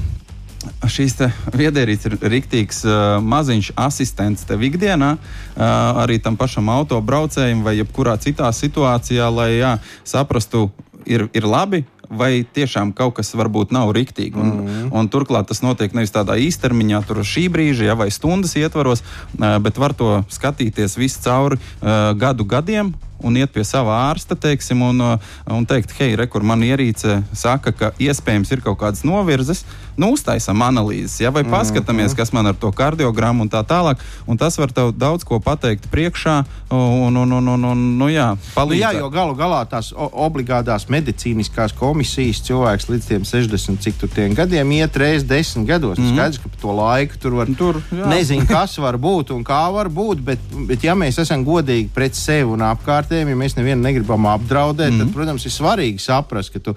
[0.88, 1.18] Šīs
[1.52, 5.64] viedierīces ir rīktīgs uh, maziņš asistents tev ikdienā, uh,
[6.00, 9.74] arī tam pašam autobraucējam vai jebkurā citā situācijā, lai jā,
[10.08, 10.70] saprastu,
[11.04, 14.40] ir, ir labi, vai tiešām kaut kas varbūt nav rīktīgi.
[14.40, 14.88] Un, mm -hmm.
[14.96, 19.58] un turklāt tas notiek nevis tādā īstermiņā, tur šī brīža ja, vai stundas ietvaros, uh,
[19.60, 24.82] bet var to skatīties visu cauri uh, gadu gadiem un iet pie sava ārsta, teiksim,
[24.84, 29.04] un, uh, un teikt, hei, re, kur man ierīce saka, ka iespējams ir kaut kādas
[29.06, 29.64] novirzes,
[29.96, 32.16] nu, uztaisam analīzes, ja, vai mhm, paskatāmies, mm -hmm.
[32.16, 33.98] kas man ar to kardiogramu un tā tālāk.
[34.26, 38.37] Un tas var tev daudz ko pateikt priekšā, un, un, un, un, un nu, jā,
[38.54, 38.92] palīdzēt.
[38.92, 44.34] Nu, jā, jo galu galā tās obligātās medicīniskās komisijas cilvēks līdz 60, cik tur tiem
[44.34, 45.98] gadiem iet reizes desmit gados.
[45.98, 46.14] Mm -hmm.
[46.14, 50.20] Skaidrs, ka to laiku tur var tur, nezinu, kas var būt un kā var būt,
[50.20, 54.27] bet, bet ja mēs esam godīgi pret sevi un apkārt, vērtējumu, ja mēs nevienu negribam
[54.33, 55.14] apdraudēt, mm tad, mhm.
[55.14, 56.74] protams, ir svarīgi saprast, ka tu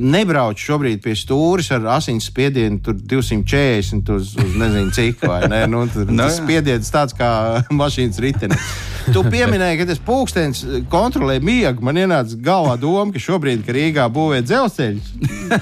[0.00, 5.64] nebrauc šobrīd pie stūres ar asins spiedienu 240 uz, uz nezinu cik, vai ne?
[5.70, 7.30] Nu, tur, no, tas spiediens tāds kā
[7.82, 8.68] mašīnas ritenis.
[9.06, 11.84] Tu pieminēji, ka tas pūkstens kontrolē miegu.
[11.86, 15.12] Man ienāca galvā doma, ka šobrīd, kad Rīgā būvē dzelzceļus,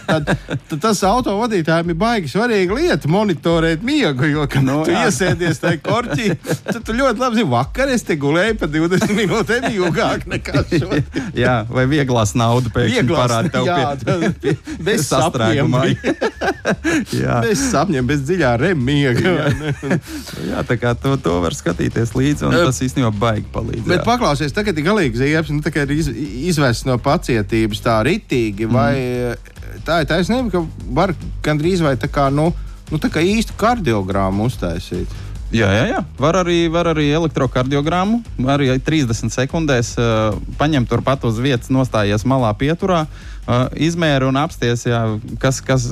[0.06, 0.30] tad,
[0.70, 4.30] tad tas autovadītājiem ir baigi svarīga lieta monitorēt miegu.
[4.30, 5.04] Jo, kad no, tu jā.
[5.08, 6.30] iesēdies tajā korķī,
[6.64, 11.28] tad tu ļoti labi zini, vakar es te gulēju pa 20 minūtēm ilgāk nekā šodien.
[11.36, 13.93] jā, vai vieglās naudas pēkšņi parāda tev jā, pie,
[14.42, 14.54] pie,
[14.86, 15.84] bez sastrēgumā.
[17.44, 19.34] bez sapņiem, bez dziļā remiega.
[19.34, 19.98] jā.
[20.50, 23.86] jā, tā kā to, to var skatīties līdzi, un tas īstenībā baigi palīdz.
[23.88, 26.10] Bet paklausies, tagad ir galīgi ziepes, nu, tā ir iz,
[26.52, 29.82] izvests no pacietības tā ritīgi, vai mm.
[29.86, 30.64] tā ir taisnība, ka
[30.96, 32.50] var gandrīz vai tā kā, nu,
[32.90, 35.22] nu, tā kā īstu kardiogrammu uztaisīt.
[35.54, 36.00] Jā, jā, jā.
[36.18, 38.16] Var arī, var arī elektrokardiogramu.
[38.50, 43.04] Arī 30 sekundēs uh, paņemt turpat uz vietas, nostājies malā pieturā.
[43.04, 45.00] Uh, uh, izmēra un apsties, jā,
[45.42, 45.86] kas, kas,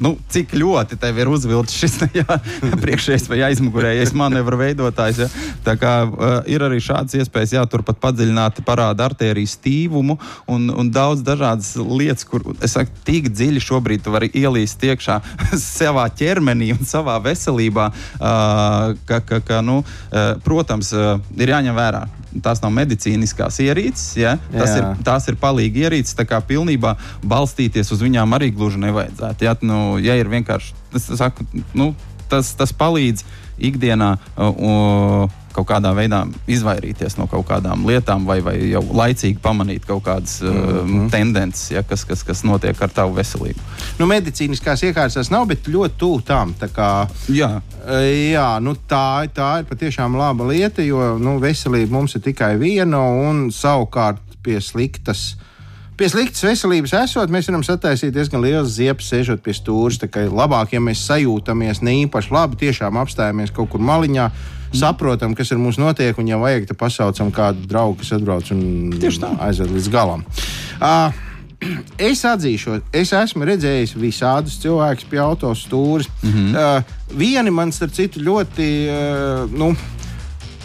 [0.00, 1.98] nu, cik ļoti tev ir uzvilkts šis
[2.84, 5.22] priekšējais vai aizmugurējais manevru veidotājs.
[5.24, 5.28] Jā.
[5.66, 10.18] Tā kā uh, ir arī šādas iespējas, jā, turpat padziļināt parāda artēriju stīvumu
[10.50, 15.20] un, un daudz dažādas lietas, kur es saku, tik dziļi šobrīd tu vari ielīst iekšā
[15.60, 21.76] savā ķermenī un savā veselībā, uh, ka, ka, ka nu, uh, protams, uh, ir jāņem
[21.76, 22.06] vērā
[22.44, 24.36] tās nav medicīniskās ierīces, ja?
[24.52, 24.78] tas Jā.
[24.78, 26.16] ir, tās ir palīgi ierīces.
[26.18, 26.94] Tā kā pilnībā
[27.26, 29.48] balstīties uz viņām arī gluži nevajadzētu.
[29.48, 31.92] Ja, nu, ja ir vienkārši tas, saku, nu,
[32.30, 33.26] tas, tas palīdz
[33.70, 34.14] ikdienā.
[34.36, 40.04] Uh, kaut kādā veidā izvairīties no kaut kādām lietām, vai, vai jau laicīgi pamanīt kaut
[40.06, 41.04] kādas mm -hmm.
[41.04, 43.60] uh, tendences, ja, kas, kas, kas notiek ar tavu veselību.
[43.98, 46.54] Nu, medicīniskās iekārtas tas nav, bet ļoti tuvu tam.
[46.60, 47.60] Kā, jā,
[48.32, 53.00] jā nu, tā, tā ir patiešām laba lieta, jo nu, veselība mums ir tikai viena
[53.00, 55.36] un savukārt pie sliktas.
[56.00, 60.08] Pie sliktas veselības esot, mēs varam sataisīt diezgan liels ziepes, sēžot pie stūra.
[60.32, 64.30] Labāk, ja mēs sajūtamies ne īpaši labi, tiešām apstājamies kaut kur maliņā
[64.76, 68.94] saprotam, kas ar mums notiek, un, ja vajag, tad pasaucam kādu draugu, kas atbrauc un
[69.40, 70.24] aizved līdz galam.
[70.80, 71.10] Uh,
[72.10, 76.06] Es atzīšu, es esmu redzējis visādus cilvēkus pie autostūra.
[76.22, 76.54] Mm -hmm.
[76.56, 78.68] uh, vieni man, starp citu, ļoti.
[78.88, 79.74] Uh, nu,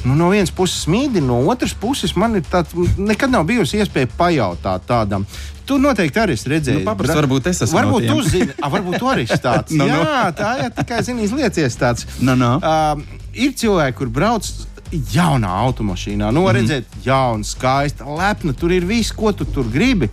[0.06, 4.08] nu, no vienas puses mīdi, no otras puses man ir tāds, nekad nav bijusi iespēja
[4.18, 5.26] pajautāt tādam.
[5.66, 6.80] Tu noteikti arī esi redzējis.
[6.80, 7.80] Nu, papras, varbūt es esmu.
[7.80, 9.74] Varbūt no tu zini, a, varbūt tu arī esi tāds.
[9.74, 10.32] no, Jā, no.
[10.38, 12.06] tā ir tikai zini, izliecies tāds.
[12.22, 12.56] No, no.
[12.62, 14.48] Uh, ir cilvēki, kur brauc
[14.92, 16.32] jaunā automašīnā.
[16.32, 16.56] Nu, mm -hmm.
[16.56, 18.54] redzēt, jauna, skaista, lepna.
[18.54, 20.10] Tur ir viss, ko tu tur gribi.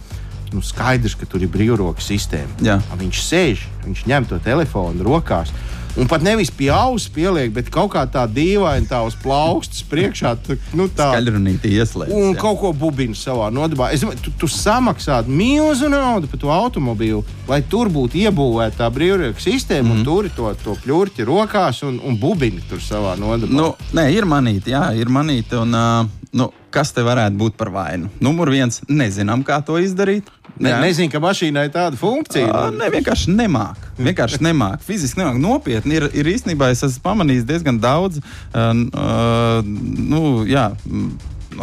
[0.52, 2.60] Nu, skaidrs, ka tur ir brīvroka sistēma.
[2.60, 2.80] Jā.
[2.98, 5.48] Viņš sēž, viņš ņem to telefonu rokās.
[5.92, 10.32] Un pat nevis pie auss pieliek, bet kaut kā tā dīvaini tā uz plaukstas priekšā.
[10.40, 12.14] Tā, nu, tā skaļrunīti ieslēdz.
[12.16, 12.38] Un jā.
[12.40, 13.90] kaut ko bubina savā nodabā.
[13.92, 19.44] Es tu, tu samaksātu milzu naudu par to automobīlu, lai tur būtu iebūvēta tā brīvrieku
[19.44, 20.00] sistēma, mm -hmm.
[20.00, 23.52] un tur ir to, to pļurķi rokās un, un bubini tur savā nodabā.
[23.52, 25.60] Nu, nē, ir manīti, jā, ir manīti.
[25.60, 28.08] Un, uh, nu, kas te varētu būt par vainu?
[28.20, 30.30] Numur viens, nezinām, kā to izdarīt.
[30.60, 32.48] Ne, nezinu, ka mašīnai ir tāda funkcija.
[32.50, 33.80] Uh, ne, vienkārši nemāk.
[33.98, 34.82] Vienkārši nemāk.
[34.84, 35.40] Fiziski nemāk.
[35.42, 38.20] Nopietni ir, ir īstenībā es esmu pamanījis diezgan daudz.
[38.52, 41.10] Uh, uh, nu, jā, nu,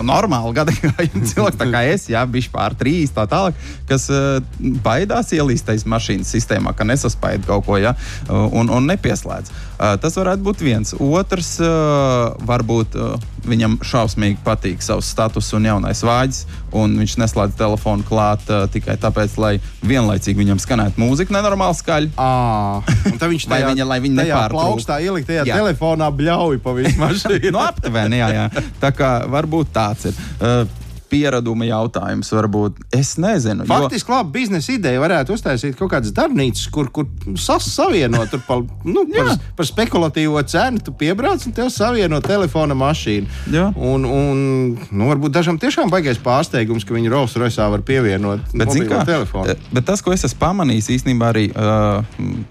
[0.05, 3.57] normāli gadījumi cilvēki, kā es, jā, bijuši pār trīs, tā tālāk,
[3.89, 4.39] kas uh,
[4.85, 7.95] baidās ielīst tajā mašīnas sistēmā, ka nesaspaida kaut ko, ja,
[8.29, 9.53] un, un nepieslēdz.
[9.79, 10.95] Uh, tas varētu būt viens.
[10.99, 16.41] Otrs, uh, varbūt uh, viņam šausmīgi patīk savs status un jaunais vāģis,
[16.75, 19.53] un viņš neslēdz telefonu klāt uh, tikai tāpēc, lai
[19.85, 22.11] vienlaicīgi viņam skanētu mūzika nenormāli skaļi.
[22.15, 25.61] Tad viņš tajā, viņa, lai viņa nepārplaukstā ielikt tajā jā.
[25.61, 27.51] telefonā bļauj pa visu mašīnu.
[27.55, 28.67] no aptuveni, jā, jā.
[28.81, 30.21] Tā kā varbūt tāds ir.
[30.39, 30.78] Uh,
[31.09, 32.31] pieraduma jautājums.
[32.33, 32.79] Varbūt.
[32.95, 33.65] Es nezinu.
[33.69, 34.19] Faktiski, jo...
[34.19, 37.07] labi, biznesa ideja varētu uztaisīt kaut kādas darbnīcas, kur, kur
[37.39, 40.83] savienot par, nu, par, par spekulatīvo cenu.
[40.85, 43.29] Tu piebrauc un tev savieno telefona mašīnu.
[43.53, 43.69] Jā.
[43.75, 44.43] Un, un
[44.77, 49.49] nu, varbūt dažam tiešām baigais pārsteigums, ka viņi Rolls Royce var pievienot bet, kā, telefonu.
[49.53, 52.03] Eh, bet tas, ko es esmu pamanījis īstenībā arī uh,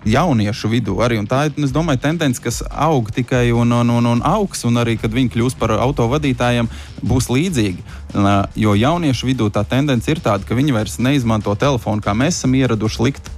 [0.08, 4.24] jauniešu vidū, arī, tā ir, es domāju, tendence, kas aug tikai un, un, un, un
[4.26, 6.70] augs, un arī, kad viņi kļūs par autovadītājiem,
[7.02, 7.84] būs līdzīgi.
[8.58, 12.56] Jo jauniešu vidū tā tendence ir tāda, ka viņi vairs neizmanto telefonu, kā mēs esam
[12.58, 13.30] ieraduši likt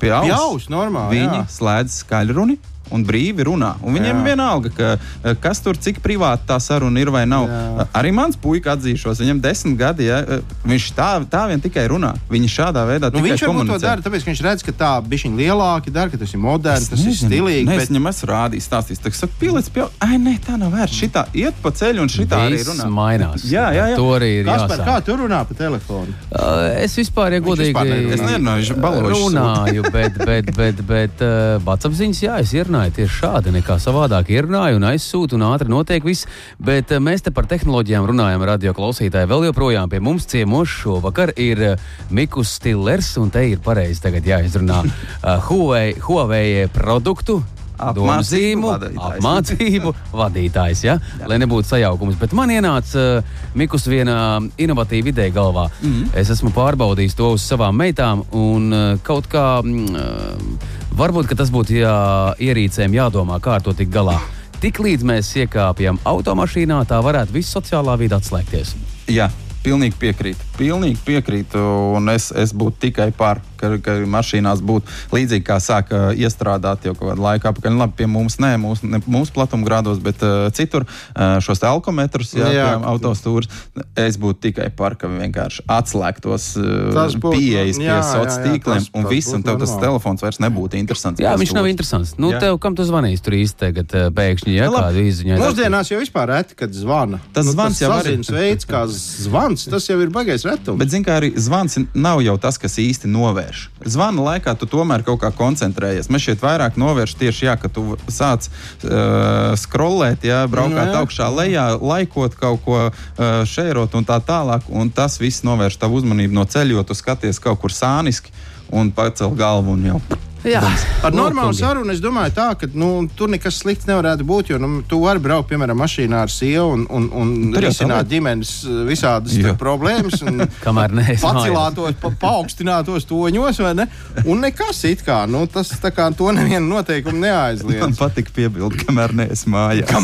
[0.00, 0.30] pie auss.
[0.30, 1.48] Jaus, normāli, viņi jā.
[1.58, 2.58] slēdz skaļruni
[2.90, 3.74] un brīvi runā.
[3.82, 7.48] Un viņiem ir vienalga, ka, eh, kas tur cik privāti tā saruna ir vai nav.
[7.48, 7.86] Jā.
[8.00, 12.14] Arī mans puika atzīšos, viņam desmit gadi, ja, eh, viņš tā, tā vien tikai runā.
[12.30, 16.10] Viņi šādā veidā nu, viņš to dara, tāpēc, viņš redz, ka tā bija lielāka, dara,
[16.10, 17.66] ka tas ir moderns, tas nezinu, ir stilīgi.
[17.68, 17.82] Nē, bet...
[17.82, 20.98] es viņam esmu rādījis, stāstījis, ka saka, pieliec pie, ai, nē, tā nav vērts.
[21.00, 22.88] Šitā iet pa ceļu un šitā Viss arī runā.
[22.90, 23.46] mainās.
[23.48, 23.96] Jā, jā, jā.
[23.96, 24.84] To arī ir Kaspar.
[24.84, 26.14] Kā tu runā pa telefonu?
[26.30, 27.74] Uh, es vispār, ja godīgi,
[28.14, 29.20] es nerunāju, viņš balošu.
[29.24, 34.28] Runāju, bet, bet, bet, bet, bet uh, bacapziņas, jā, es ierunāju tieši šādi nekā savādāk
[34.34, 36.28] ierunāju un aizsūtu, un ātri notiek viss.
[36.58, 39.30] Bet eh, mēs te par tehnoloģijām runājam, radio klausītāji.
[39.30, 44.26] Vēl joprojām pie mums ciemos šovakar ir eh, Mikus Stillers, un te ir pareizi tagad
[44.28, 47.40] jāizrunā uh, Huawei, Huawei produktu
[47.80, 49.18] apmācību, vadītājs.
[49.18, 50.84] apmācību vadītājs.
[50.86, 50.98] Ja?
[51.18, 51.28] Jā.
[51.30, 52.18] Lai nebūtu sajaukums.
[52.20, 55.66] Bet man ienāca uh, Mikus viena inovatīva ideja galvā.
[55.82, 56.12] Mm.
[56.18, 59.48] Es esmu pārbaudījis to uz savām meitām un uh, kaut kā.
[59.64, 61.92] Uh, Varbūt tas būtu jā,
[62.38, 64.14] ierīcēm jādomā, kā ar to tikt galā.
[64.62, 68.76] Tiklīdz mēs iekāpjam automašīnā, tā varētu viss sociālā vide atslēgties.
[69.10, 69.26] Jā,
[69.64, 70.46] pilnīgi piekrītu.
[70.54, 71.60] Pilnīgi piekrītu,
[71.98, 76.94] un es, es būtu tikai par, ka, ka mašīnās būtu līdzīgi kā sāka iestrādāt jau
[76.98, 77.74] kādu laiku atpakaļ.
[77.74, 82.34] Nu, labi, pie mums, ne mūsu, ne mūsu platumgrādos, bet uh, citur uh, šos alkometrus,
[82.38, 83.50] jā, jā autostūrus.
[83.98, 89.32] Es būtu tikai par, ka vienkārši atslēgtos uh, pieejas pie sociāliem tīkliem, tas, un viss,
[89.34, 91.22] un tev tas telefons vairs nebūtu interesants.
[91.22, 92.14] Jā, viņš nav interesants.
[92.20, 92.42] Nu, jā.
[92.46, 95.38] tev, kam tu zvanīs tur īsti tagad pēkšņi, ja kādu izziņu?
[95.40, 97.20] Mūsdienās jau vispār reti, kad zvana.
[97.34, 100.12] Tas nu, zvans tas jau ir veids, kā zvans, tas jau ir
[100.44, 100.78] baigais retums.
[100.78, 103.68] Bet, zināmā mērā, arī zvans nav jau tas, kas īsti novērš.
[103.84, 106.10] Zvana laikā tu tomēr kaut kā koncentrējies.
[106.10, 111.30] Mēs šeit vairāk novērš tieši, jā, ka tu sāc uh, scrollēt, jā, braukāt no, augšā,
[111.34, 114.68] lejā, laikot kaut ko, uh, šērot un tā tālāk.
[114.68, 118.34] Un tas viss novērš tavu uzmanību no ceļa, jo tu skaties kaut kur sāniski
[118.74, 120.00] un pacel galvu un jau
[120.44, 120.60] Jā,
[121.04, 124.50] Ar normālu sarunu es domāju, tā, ka nu, tur nekas slikts nevarētu būt.
[124.52, 128.50] Jo nu, tu vari braukt, piemēram, mašīnā ar sievu un, un, un jau risināt ģimenes
[128.68, 130.20] uh, visādas tā, problēmas.
[130.28, 130.34] Un,
[130.66, 131.24] Kamēr mājās.
[131.24, 133.86] Pacilātos, pa, paaugstinātos toņos, vai ne?
[134.28, 137.98] Un nekas it kā, nu, tas tā kā to nevienu noteikumu Man neaizliedz.
[138.00, 139.92] patīk piebildi, kamēr neesmu mājās.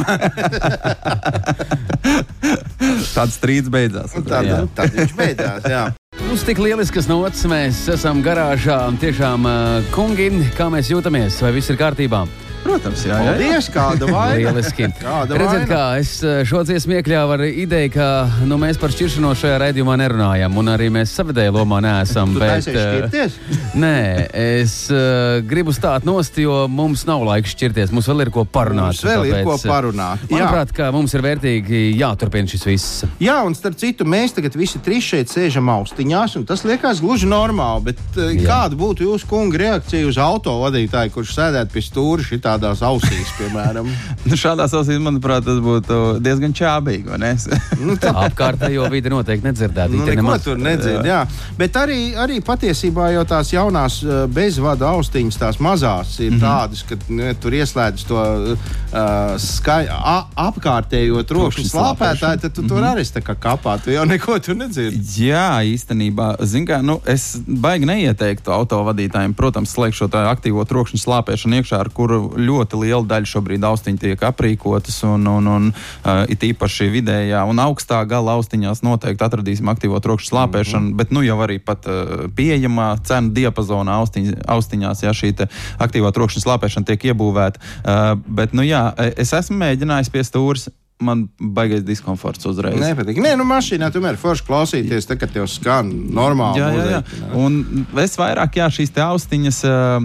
[3.17, 4.11] Tāds strīds beidzās.
[4.25, 5.63] Tad, tad viņš beidzās.
[5.69, 5.85] Jā.
[6.31, 8.77] Mums tik lieliskas nots, mēs esam garāžā.
[9.03, 9.49] Tiešām,
[9.91, 11.41] kungi, kā mēs jūtamies?
[11.43, 12.21] Vai viss ir kārtībā?
[12.61, 13.59] Protams, jā, jā, jā.
[13.73, 14.53] Kāda vaina.
[15.01, 15.69] Kāda Redziet, vaina?
[15.69, 18.09] kā es uh, šo dziesmu iekļāvu ar ideju, ka
[18.49, 22.35] nu, mēs par šķiršanos šajā raidījumā nerunājam, un arī mēs savidēju lomā neesam.
[22.37, 23.39] Uh, šķirties?
[23.83, 23.97] Nē,
[24.37, 27.95] es uh, gribu stāt nost, jo mums nav laika šķirties.
[27.97, 28.99] Mums vēl ir ko parunāt.
[28.99, 30.27] Mums vēl ir tāpēc, ko uh, parunāt.
[30.27, 30.35] Jā.
[30.37, 33.07] Manuprāt, ka mums ir vērtīgi jāturpina šis viss.
[33.25, 37.31] Jā, un starp citu, mēs tagad visi trīs šeit sēžam austiņās, un tas liekas gluži
[37.31, 37.89] normāli.
[37.91, 43.31] Bet uh, kāda būtu jūsu kunga reakcija uz autovadītāju, kurš sēdētu pie stūra šitādās ausīs,
[43.39, 43.89] piemēram?
[44.31, 47.07] Nu, šādā ausīs, manuprāt, tas būtu diezgan čābīgi.
[47.09, 47.31] vai ne?
[47.87, 49.91] Nu, tā, Apkārtējo vidi noteikti nedzirdēt.
[49.91, 51.23] Nu, neko nemaz- tur nedzird, jā.
[51.59, 56.41] Bet arī, arī patiesībā jau tās jaunās uh, bezvadu austiņas, tās mazās, ir mm Mhm.
[56.41, 56.51] -hmm.
[56.51, 58.17] tādas, ka ne, tur ieslēdz to
[58.53, 62.69] uh, skai, a, apkārtējo trokšņu Trokšņa slāpētāju, tad tu Mhm.
[62.69, 63.79] tur arī esi kā kapā.
[63.85, 65.01] Tu jau neko tur nedzirdi.
[65.31, 71.61] Jā, īstenībā, zin kā, nu, es baigi neieteiktu autovadītājiem, protams, slēgt šo aktīvo trokšņu slāpēšanu
[71.61, 76.45] iekšā, ar kuru ļoti liela daļa šobrīd austiņu tiek aprīkotas, un, un, un uh, it
[76.47, 80.97] īpaši vidējā un augstā gala austiņās noteikti atradīsim aktīvo trokšņu slāpēšanu, mm -hmm.
[80.97, 85.35] bet nu jau arī pat uh, pieejamā cenu diapazonā austiņ, austiņās, ja šī
[85.79, 87.61] aktīvā trokšņa slāpēšana tiek iebūvēta.
[87.61, 90.69] Uh, bet, nu jā, es esmu mēģinājis pie stūres.
[91.01, 92.77] Man baigais diskomforts uzreiz.
[92.81, 93.21] Nepatīk.
[93.25, 96.61] Nē, nu mašīnā tomēr forši klausīties, tā, kad tev skan normāli.
[96.61, 97.01] Jā, jā, jā.
[97.01, 97.41] mūzika, ne?
[97.41, 100.05] Un es vairāk jā, šīs austiņas uh,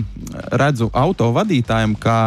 [0.56, 2.20] redzu auto vadītājiem kā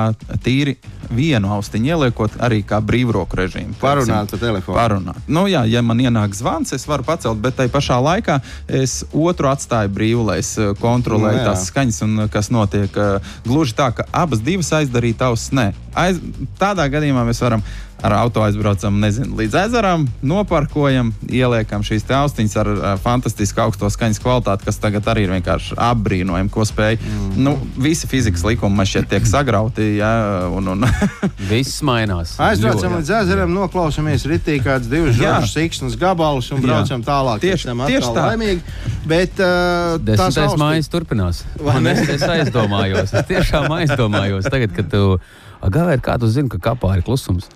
[0.44, 0.76] tīri
[1.08, 3.78] vienu austiņu ieliekot arī kā brīvroku režīmu.
[3.80, 4.76] Parunāt pa telefonu.
[4.76, 5.22] Parunāt.
[5.24, 8.36] Nu, jā, ja man ienāk zvans, es varu pacelt, bet tai pašā laikā
[8.68, 11.48] es otru atstāju brīvu, lai es uh, kontrolēju Nu, jā.
[11.48, 13.02] tās skaņas un uh, kas notiek.
[13.48, 15.54] Gluži tā, ka abas divas aizdarīt ausis.
[15.56, 16.18] Nē, Aiz,
[16.60, 17.62] tādā gadījumā mēs varam
[18.02, 22.68] ar auto aizbraucam nezinu, līdz ezeram, noparkojam, ieliekam šīs austiņas ar,
[23.02, 26.98] fantastisku augsto skaņas kvalitāti, kas tagad arī ir vienkārši apbrīnojami, ko spēj.
[27.02, 27.32] Mm.
[27.42, 29.88] Nu, visi fizikas likumi man šķiet tiek sagrauti.
[29.98, 30.12] Jā,
[30.54, 30.86] un, un,
[31.50, 32.36] Viss mainās.
[32.38, 33.02] Aizbraucam Ļoti.
[33.02, 35.38] līdz ezeram, noklausāmies ritī kāds divus Jā.
[35.40, 36.68] žurkas, siksnas gabalus un Jā.
[36.70, 37.42] braucam tālāk.
[37.42, 38.28] Tieši- tieši tā.
[38.30, 38.62] Laimīgi.
[39.08, 41.42] Bet uh, Desmitais austiņas- mājas turpinās.
[41.88, 44.46] Es, es aizdomājos, es tiešām aizdomājos.
[44.50, 45.18] Tagad, kad tu
[45.62, 47.48] gājies, kā tu zini, ka kapā ir klusums.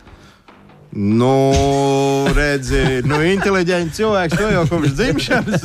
[0.93, 5.63] Nu, redzi, nu, inteliģents cilvēks to jau kopš dzimšanas.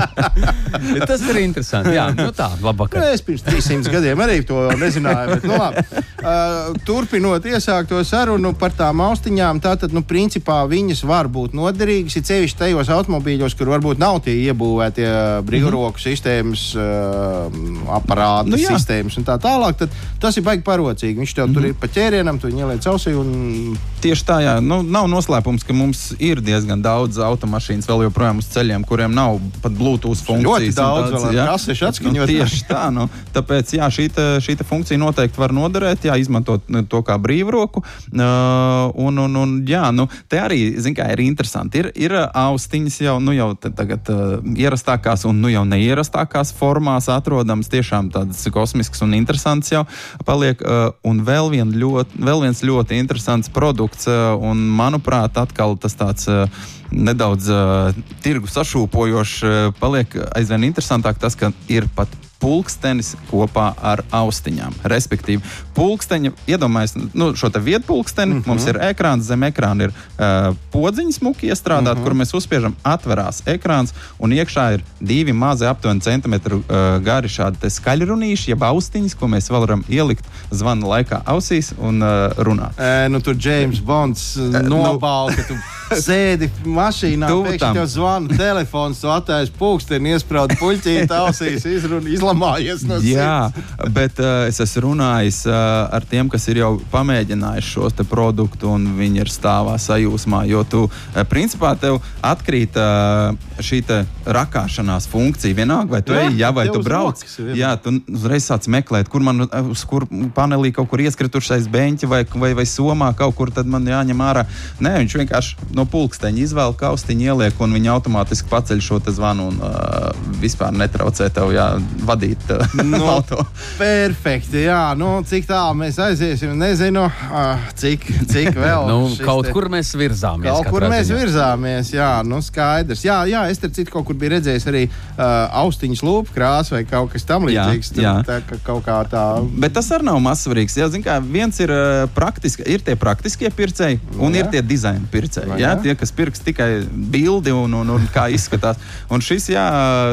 [1.10, 1.92] Tas ir interesanti.
[1.92, 3.04] Jā, nu tā, Nu, labvakar.
[3.12, 5.34] es pirms 300 gadiem arī to nezināju.
[5.34, 5.84] Bet, nu, labi.
[6.24, 12.16] uh, turpinot iesākto sarunu par tām austiņām, tātad, nu, principā viņas var būt noderīgas.
[12.16, 15.10] Ir sevišķi tajos automobīļos, kur varbūt nav tie iebūvētie
[15.44, 16.06] brīvroku mm -hmm.
[16.08, 18.72] sistēmas, uh, aparāti, Nu, nu, jā.
[18.72, 19.76] sistēmas un tā tālāk.
[19.84, 21.20] Tad tas ir baigi parocīgi.
[21.20, 21.54] Viņš tev mm -hmm.
[21.54, 24.54] tur ir pa ķērienam, tu viņu ieliec ausī un Tieši tā, jā.
[24.62, 29.40] Nu, nav noslēpums, ka mums ir diezgan daudz automašīnas vēl joprojām uz ceļiem, kuriem nav
[29.64, 30.46] pat Bluetooth funkcijas.
[30.46, 31.46] ļoti daudz tāds, jā.
[31.50, 32.30] kasešu Nu, atskaņot.
[32.30, 32.84] tieši tā.
[32.94, 37.02] Nu, tāpēc jā, šī, te, šī te funkcija noteikti var noderēt, jā, izmantot nu, to
[37.06, 37.82] kā brīvroku.
[37.82, 41.82] Uh, un, un, un, jā, nu, te arī zin, kā, ir interesanti.
[41.82, 47.70] Ir, ir austiņas jau, nu, jau tagad uh, ierastākās un nu, jau neierastākās formās atrodams.
[47.72, 49.84] Tiešām tādas kosmiskas un interesantas jau
[50.28, 50.60] paliek.
[50.60, 54.08] Uh, un vēl, vien ļoti, vēl viens ļoti interesants produkts,
[54.40, 56.28] un manuprāt, atkal tas tāds.
[56.30, 56.46] Uh,
[56.90, 62.10] Nedaudz uh, tirgu sašūpojošs, paliek aizvien interesantāk tas, ka ir pat
[62.40, 64.80] pulkstenis kopā ar austiņām.
[64.90, 65.42] Respektīvi,
[65.76, 68.48] pulksteņa, iedomājieties, nu, šo te vietu pulksteni, mm -hmm.
[68.48, 72.04] mums ir ekrāns, zem ekrāna ir uh, podziņa smuki iestrādāta, mm -hmm.
[72.04, 77.70] kur mēs uzspiežam, atverās ekrāns, un iekšā ir divi mazi, aptuveni centimetru uh, gari šādi
[77.70, 82.78] skaļrunīši, jeb austiņas, ko mēs varam ielikt zvana laikā ausīs un uh, runāt.
[82.78, 85.54] E, nu, tur James Bonds nobāla, ka tu
[86.06, 93.00] sēdi mašīnā, pēkšņi tev zvana telefons, tu attaisi pulksteni, iesprādi puļķīt ausīs, izrun, izlamājies no
[93.04, 93.50] Jā,
[93.96, 95.54] bet uh, es esmu runājis uh,
[95.90, 100.44] ar tiem, kas ir jau pamēģinājuši šos te produktus, un viņi ir stāvā sajūsmā.
[100.50, 105.56] Jo tu, uh, principā, tev atkrīt uh, šī te rakāšanās funkcija.
[105.56, 107.20] Vienalga, vai tu Jā, ej, jā, vai tu brauc.
[107.20, 107.52] rokas ir.
[107.58, 112.10] Jā, tu uzreiz sāc meklēt, kur man uh, uz kur panelī kaut kur ieskritušais beņķis
[112.10, 114.46] vai, vai, vai somā kaut kur, tad man jāņem ārā.
[114.82, 119.56] Nē, viņš vienkārši no pulksteņa izvēle kaustiņu, ieliek, un viņi automātiski paceļ šo zvanu un
[119.64, 120.10] uh,
[120.42, 121.66] vispār netraucē tev jā,
[122.06, 123.40] vadīt uh, no, auto.
[123.80, 124.92] Perfekti, jā.
[124.98, 128.86] Nu, cik tālu mēs aiziesim, nezinu, uh, cik, cik vēl.
[128.90, 130.50] nu, kaut te- kur mēs virzāmies.
[130.52, 131.18] Kaut kur mēs ziņā.
[131.22, 133.04] virzāmies, jā, nu skaidrs.
[133.06, 135.24] Jā, jā es tur citu kaut kur biju redzējis arī uh,
[135.62, 137.92] austiņas lūpu krāsu vai kaut kas tam Jā, līdzīgs.
[137.96, 138.14] Tur jā.
[138.28, 139.24] Tā, ka kaut kā tā.
[139.64, 140.76] Bet tas arī nav mazsvarīgs.
[140.80, 144.44] Jā, zin, kā, viens ir, uh, praktiski, ir tie praktiskie pircēji, un Jā.
[144.44, 145.50] ir tie dizaina pircēji.
[145.54, 145.82] Vai Jā, jā?
[145.84, 148.80] tie, kas pirks tikai bildi un, un, un kā izskatās.
[149.10, 149.66] Un šis, jā,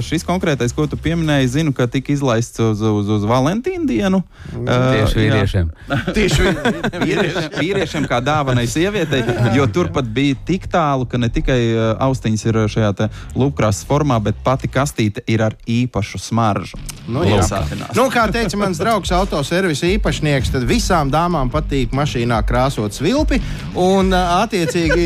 [0.06, 4.22] šis konkrētais, ko tu pieminēji, zinu, ka tika izlaists uz, uz, uz Valentīnu dienu.
[4.54, 5.72] Tieši vīriešiem.
[6.18, 6.54] Tieši
[7.08, 9.24] Vīriešiem, vīriešiem kā dāvanai sievietei,
[9.56, 11.60] jo tur pat bija tik tālu, ka ne tikai
[12.08, 12.94] austiņas ir šajā
[13.38, 16.80] lūpkrāsas formā, bet pati kastīte ir ar īpašu smaržu.
[17.08, 17.24] Nu,
[17.96, 23.40] nu, kā teica mans draugs, autoservisa īpašnieks, tad visām dāmām patīk mašīnā krāsot svilpi.
[23.80, 25.06] Un, attiecīgi,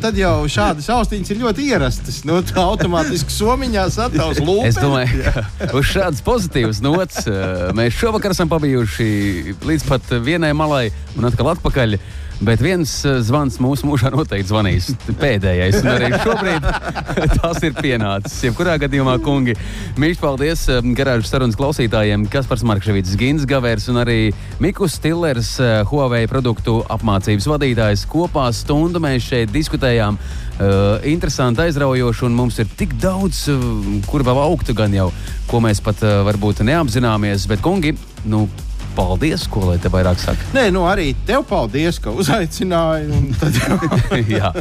[0.00, 2.22] tad jau šādas austiņas ir ļoti ierastas.
[2.28, 4.72] Nu, tā automātiski somiņā sataus lūpas.
[4.72, 5.28] Es domāju,
[5.60, 7.28] ka uz šādas pozitīvas nots
[7.76, 10.86] mēs šovakar esam pabijuši līdz pat vienai malai
[11.18, 12.00] un atkal atpakaļ.
[12.42, 14.88] Bet viens eh, zvans mūsu mūžā noteikti zvanīs.
[15.20, 16.64] Pēdējais, un arī šobrīd
[17.38, 18.40] tas ir pienācis.
[18.48, 19.54] Jebkurā gadījumā, kungi,
[20.02, 24.18] mīļš paldies eh, garāžas sarunas klausītājiem, Kaspars Markevits, Gins Gavērs un arī
[24.62, 28.08] Mikus Stillers, eh, Huawei produktu apmācības vadītājs.
[28.10, 30.18] Kopā stundu mēs šeit diskutējām.
[30.62, 33.62] Uh, interesanti, aizraujoši, un mums ir tik daudz, uh,
[34.06, 35.08] kur vēl augtu gan jau,
[35.48, 37.48] ko mēs pat uh, varbūt neapzināmies.
[37.50, 37.96] Bet, kungi,
[38.30, 38.44] nu,
[38.96, 40.48] paldies, ko lai te vairāk saka.
[40.56, 43.08] Nē, nu arī tev paldies, ka uzaicināji.
[43.12, 43.58] un Tad
[44.36, 44.52] Jā,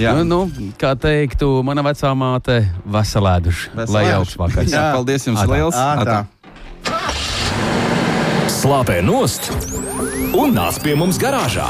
[0.00, 0.14] Jā.
[0.18, 3.72] Nu, nu, kā teiktu, mana vecā māte, veselēduši.
[3.74, 3.96] Veselēduši.
[3.96, 4.72] Lai jauks vakars.
[4.74, 5.50] Jā, paldies jums Atā.
[5.54, 5.76] liels!
[5.80, 6.20] Ātrā.
[6.20, 7.00] Atā.
[8.60, 9.50] Slāpē nost
[10.36, 11.68] un nāc pie mums garāžā!